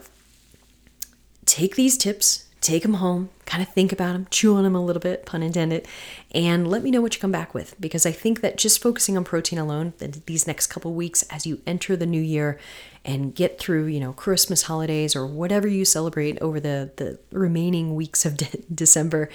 take 1.46 1.76
these 1.76 1.96
tips 1.96 2.43
take 2.64 2.82
them 2.82 2.94
home, 2.94 3.28
kind 3.44 3.62
of 3.62 3.68
think 3.68 3.92
about 3.92 4.14
them, 4.14 4.26
chew 4.30 4.56
on 4.56 4.64
them 4.64 4.74
a 4.74 4.84
little 4.84 5.00
bit, 5.00 5.26
pun 5.26 5.42
intended, 5.42 5.86
and 6.34 6.66
let 6.66 6.82
me 6.82 6.90
know 6.90 7.02
what 7.02 7.14
you 7.14 7.20
come 7.20 7.30
back 7.30 7.52
with 7.52 7.78
because 7.78 8.06
I 8.06 8.12
think 8.12 8.40
that 8.40 8.56
just 8.56 8.80
focusing 8.80 9.16
on 9.16 9.24
protein 9.24 9.58
alone 9.58 9.92
these 10.26 10.46
next 10.46 10.68
couple 10.68 10.94
weeks 10.94 11.22
as 11.24 11.46
you 11.46 11.60
enter 11.66 11.94
the 11.94 12.06
new 12.06 12.20
year 12.20 12.58
and 13.04 13.34
get 13.34 13.58
through, 13.58 13.86
you 13.86 14.00
know, 14.00 14.14
Christmas 14.14 14.62
holidays 14.62 15.14
or 15.14 15.26
whatever 15.26 15.68
you 15.68 15.84
celebrate 15.84 16.40
over 16.40 16.58
the 16.58 16.90
the 16.96 17.18
remaining 17.30 17.94
weeks 17.94 18.24
of 18.24 18.38
de- 18.38 18.64
December, 18.74 19.28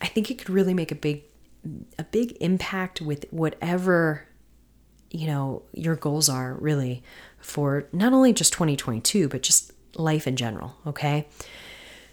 I 0.00 0.06
think 0.06 0.30
it 0.30 0.38
could 0.38 0.50
really 0.50 0.74
make 0.74 0.92
a 0.92 0.96
big 0.96 1.24
a 1.98 2.04
big 2.04 2.36
impact 2.40 3.00
with 3.00 3.26
whatever 3.30 4.24
you 5.10 5.26
know 5.26 5.62
your 5.72 5.96
goals 5.96 6.28
are 6.28 6.54
really 6.54 7.02
for 7.40 7.88
not 7.92 8.12
only 8.12 8.32
just 8.32 8.52
2022 8.52 9.28
but 9.28 9.42
just 9.42 9.72
life 9.96 10.26
in 10.26 10.36
general, 10.36 10.76
okay? 10.86 11.26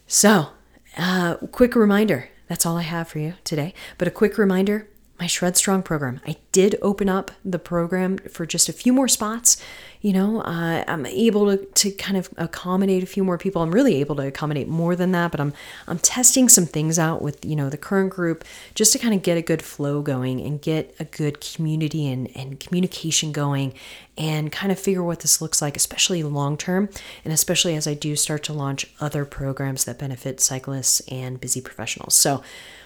So, 0.07 0.49
uh, 0.97 1.35
quick 1.51 1.75
reminder 1.75 2.29
that's 2.47 2.65
all 2.65 2.77
I 2.77 2.83
have 2.83 3.07
for 3.07 3.19
you 3.19 3.33
today. 3.43 3.73
But 3.97 4.07
a 4.07 4.11
quick 4.11 4.37
reminder 4.37 4.87
my 5.19 5.27
Shred 5.27 5.55
Strong 5.55 5.83
program. 5.83 6.19
I 6.27 6.35
did 6.51 6.77
open 6.81 7.07
up 7.07 7.31
the 7.43 7.59
program 7.59 8.17
for 8.17 8.45
just 8.45 8.67
a 8.67 8.73
few 8.73 8.91
more 8.91 9.07
spots. 9.07 9.57
You 10.01 10.13
know, 10.13 10.41
uh, 10.41 10.83
I'm 10.87 11.05
able 11.05 11.45
to, 11.45 11.65
to 11.65 11.91
kind 11.91 12.17
of 12.17 12.29
accommodate 12.37 13.01
a 13.01 13.07
few 13.07 13.23
more 13.23 13.37
people. 13.37 13.61
I'm 13.61 13.71
really 13.71 13.95
able 13.95 14.15
to 14.17 14.27
accommodate 14.27 14.67
more 14.67 14.95
than 14.95 15.13
that, 15.13 15.31
but 15.31 15.39
I'm 15.39 15.53
I'm 15.87 15.99
testing 15.99 16.49
some 16.49 16.65
things 16.65 16.99
out 16.99 17.21
with 17.21 17.43
you 17.45 17.55
know 17.55 17.69
the 17.69 17.77
current 17.77 18.11
group 18.11 18.43
just 18.75 18.91
to 18.93 18.99
kind 18.99 19.13
of 19.13 19.23
get 19.23 19.37
a 19.37 19.41
good 19.41 19.61
flow 19.61 20.01
going 20.01 20.41
and 20.41 20.61
get 20.61 20.93
a 20.99 21.05
good 21.05 21.39
community 21.39 22.07
and, 22.07 22.29
and 22.35 22.59
communication 22.59 23.31
going 23.31 23.73
and 24.17 24.51
kind 24.51 24.71
of 24.71 24.79
figure 24.79 25.03
what 25.03 25.21
this 25.21 25.41
looks 25.41 25.61
like, 25.61 25.75
especially 25.75 26.23
long 26.23 26.57
term, 26.57 26.89
and 27.23 27.33
especially 27.33 27.75
as 27.75 27.87
I 27.87 27.93
do 27.93 28.15
start 28.15 28.43
to 28.43 28.53
launch 28.53 28.85
other 28.99 29.25
programs 29.25 29.85
that 29.85 29.97
benefit 29.97 30.39
cyclists 30.39 30.99
and 31.11 31.39
busy 31.39 31.61
professionals. 31.61 32.15
So 32.15 32.43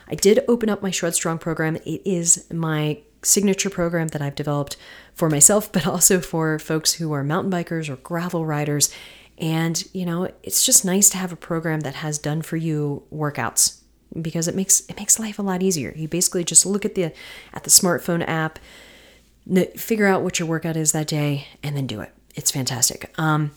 I 0.09 0.15
did 0.15 0.43
open 0.47 0.69
up 0.69 0.81
my 0.81 0.91
Shred 0.91 1.13
Strong 1.13 1.39
program. 1.39 1.75
It 1.77 2.01
is 2.05 2.45
my 2.51 2.99
signature 3.21 3.69
program 3.69 4.09
that 4.09 4.21
I've 4.21 4.35
developed 4.35 4.77
for 5.13 5.29
myself, 5.29 5.71
but 5.71 5.85
also 5.85 6.19
for 6.19 6.59
folks 6.59 6.93
who 6.93 7.11
are 7.11 7.23
mountain 7.23 7.51
bikers 7.51 7.89
or 7.89 7.97
gravel 7.97 8.45
riders. 8.45 8.93
And, 9.37 9.83
you 9.93 10.05
know, 10.05 10.29
it's 10.43 10.65
just 10.65 10.83
nice 10.83 11.09
to 11.09 11.17
have 11.17 11.31
a 11.31 11.37
program 11.37 11.81
that 11.81 11.95
has 11.95 12.17
done 12.17 12.41
for 12.41 12.57
you 12.57 13.03
workouts 13.13 13.79
because 14.19 14.47
it 14.47 14.55
makes 14.55 14.81
it 14.89 14.97
makes 14.97 15.19
life 15.19 15.39
a 15.39 15.41
lot 15.41 15.61
easier. 15.61 15.93
You 15.95 16.07
basically 16.07 16.43
just 16.43 16.65
look 16.65 16.83
at 16.83 16.95
the 16.95 17.13
at 17.53 17.63
the 17.63 17.69
smartphone 17.69 18.27
app, 18.27 18.59
figure 19.77 20.07
out 20.07 20.23
what 20.23 20.39
your 20.39 20.47
workout 20.47 20.75
is 20.75 20.91
that 20.91 21.07
day, 21.07 21.47
and 21.63 21.77
then 21.77 21.87
do 21.87 22.01
it. 22.01 22.11
It's 22.35 22.51
fantastic. 22.51 23.13
Um, 23.17 23.51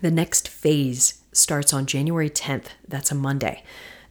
the 0.00 0.10
next 0.10 0.48
phase 0.48 1.22
starts 1.32 1.72
on 1.72 1.86
January 1.86 2.30
10th. 2.30 2.66
That's 2.88 3.10
a 3.10 3.14
Monday. 3.14 3.62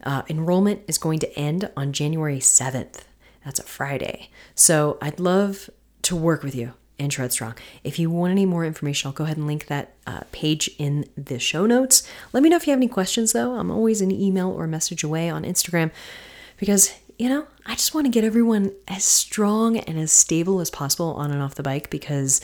Uh, 0.03 0.23
enrollment 0.29 0.81
is 0.87 0.97
going 0.97 1.19
to 1.19 1.39
end 1.39 1.69
on 1.75 1.93
January 1.93 2.39
7th. 2.39 3.01
That's 3.45 3.59
a 3.59 3.63
Friday. 3.63 4.29
So 4.55 4.97
I'd 5.01 5.19
love 5.19 5.69
to 6.03 6.15
work 6.15 6.43
with 6.43 6.55
you 6.55 6.73
in 6.99 7.09
Shred 7.09 7.31
Strong. 7.31 7.55
If 7.83 7.99
you 7.99 8.09
want 8.09 8.31
any 8.31 8.45
more 8.45 8.65
information, 8.65 9.07
I'll 9.07 9.13
go 9.13 9.23
ahead 9.23 9.37
and 9.37 9.47
link 9.47 9.67
that 9.67 9.93
uh, 10.05 10.21
page 10.31 10.69
in 10.77 11.05
the 11.17 11.39
show 11.39 11.65
notes. 11.65 12.07
Let 12.31 12.43
me 12.43 12.49
know 12.49 12.57
if 12.57 12.67
you 12.67 12.71
have 12.71 12.79
any 12.79 12.87
questions, 12.87 13.33
though. 13.33 13.55
I'm 13.55 13.71
always 13.71 14.01
an 14.01 14.11
email 14.11 14.49
or 14.49 14.67
message 14.67 15.03
away 15.03 15.29
on 15.29 15.43
Instagram 15.43 15.91
because, 16.57 16.93
you 17.17 17.29
know, 17.29 17.47
I 17.65 17.75
just 17.75 17.93
want 17.93 18.05
to 18.05 18.11
get 18.11 18.23
everyone 18.23 18.71
as 18.87 19.03
strong 19.03 19.77
and 19.77 19.97
as 19.97 20.11
stable 20.11 20.59
as 20.59 20.69
possible 20.69 21.13
on 21.15 21.31
and 21.31 21.41
off 21.41 21.55
the 21.55 21.63
bike 21.63 21.89
because 21.89 22.41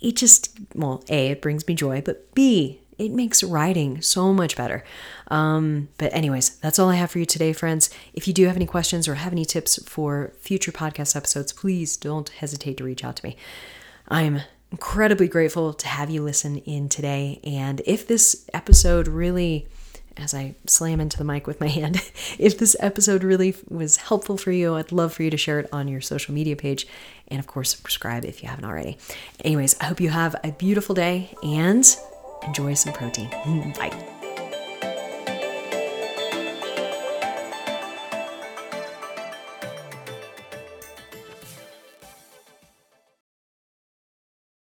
it 0.00 0.16
just, 0.16 0.58
well, 0.74 1.04
A, 1.08 1.28
it 1.28 1.42
brings 1.42 1.66
me 1.66 1.74
joy, 1.74 2.00
but 2.00 2.34
B, 2.34 2.80
it 2.98 3.10
makes 3.10 3.42
writing 3.42 4.00
so 4.00 4.32
much 4.32 4.56
better. 4.56 4.84
Um, 5.28 5.88
but, 5.98 6.12
anyways, 6.14 6.56
that's 6.58 6.78
all 6.78 6.88
I 6.88 6.94
have 6.94 7.10
for 7.10 7.18
you 7.18 7.26
today, 7.26 7.52
friends. 7.52 7.90
If 8.14 8.26
you 8.26 8.34
do 8.34 8.46
have 8.46 8.56
any 8.56 8.66
questions 8.66 9.06
or 9.06 9.16
have 9.16 9.32
any 9.32 9.44
tips 9.44 9.82
for 9.88 10.32
future 10.38 10.72
podcast 10.72 11.14
episodes, 11.14 11.52
please 11.52 11.96
don't 11.96 12.28
hesitate 12.28 12.78
to 12.78 12.84
reach 12.84 13.04
out 13.04 13.16
to 13.16 13.26
me. 13.26 13.36
I'm 14.08 14.42
incredibly 14.72 15.28
grateful 15.28 15.72
to 15.72 15.88
have 15.88 16.10
you 16.10 16.22
listen 16.22 16.58
in 16.58 16.88
today. 16.88 17.40
And 17.44 17.82
if 17.86 18.06
this 18.06 18.48
episode 18.52 19.08
really, 19.08 19.68
as 20.16 20.34
I 20.34 20.54
slam 20.66 21.00
into 21.00 21.18
the 21.18 21.24
mic 21.24 21.46
with 21.46 21.60
my 21.60 21.68
hand, 21.80 21.96
if 22.38 22.58
this 22.58 22.76
episode 22.80 23.22
really 23.22 23.54
was 23.68 23.96
helpful 23.96 24.36
for 24.36 24.52
you, 24.52 24.74
I'd 24.74 24.92
love 24.92 25.12
for 25.12 25.22
you 25.22 25.30
to 25.30 25.36
share 25.36 25.60
it 25.60 25.68
on 25.72 25.88
your 25.88 26.00
social 26.00 26.34
media 26.34 26.56
page. 26.56 26.86
And 27.28 27.38
of 27.38 27.46
course, 27.46 27.70
subscribe 27.76 28.24
if 28.24 28.42
you 28.42 28.48
haven't 28.48 28.64
already. 28.64 28.98
Anyways, 29.44 29.78
I 29.80 29.84
hope 29.86 30.00
you 30.00 30.10
have 30.10 30.36
a 30.42 30.52
beautiful 30.52 30.94
day 30.94 31.34
and 31.42 31.84
enjoy 32.46 32.74
some 32.74 32.92
protein. 32.92 33.28
Mm, 33.30 33.76
bye. 33.78 34.15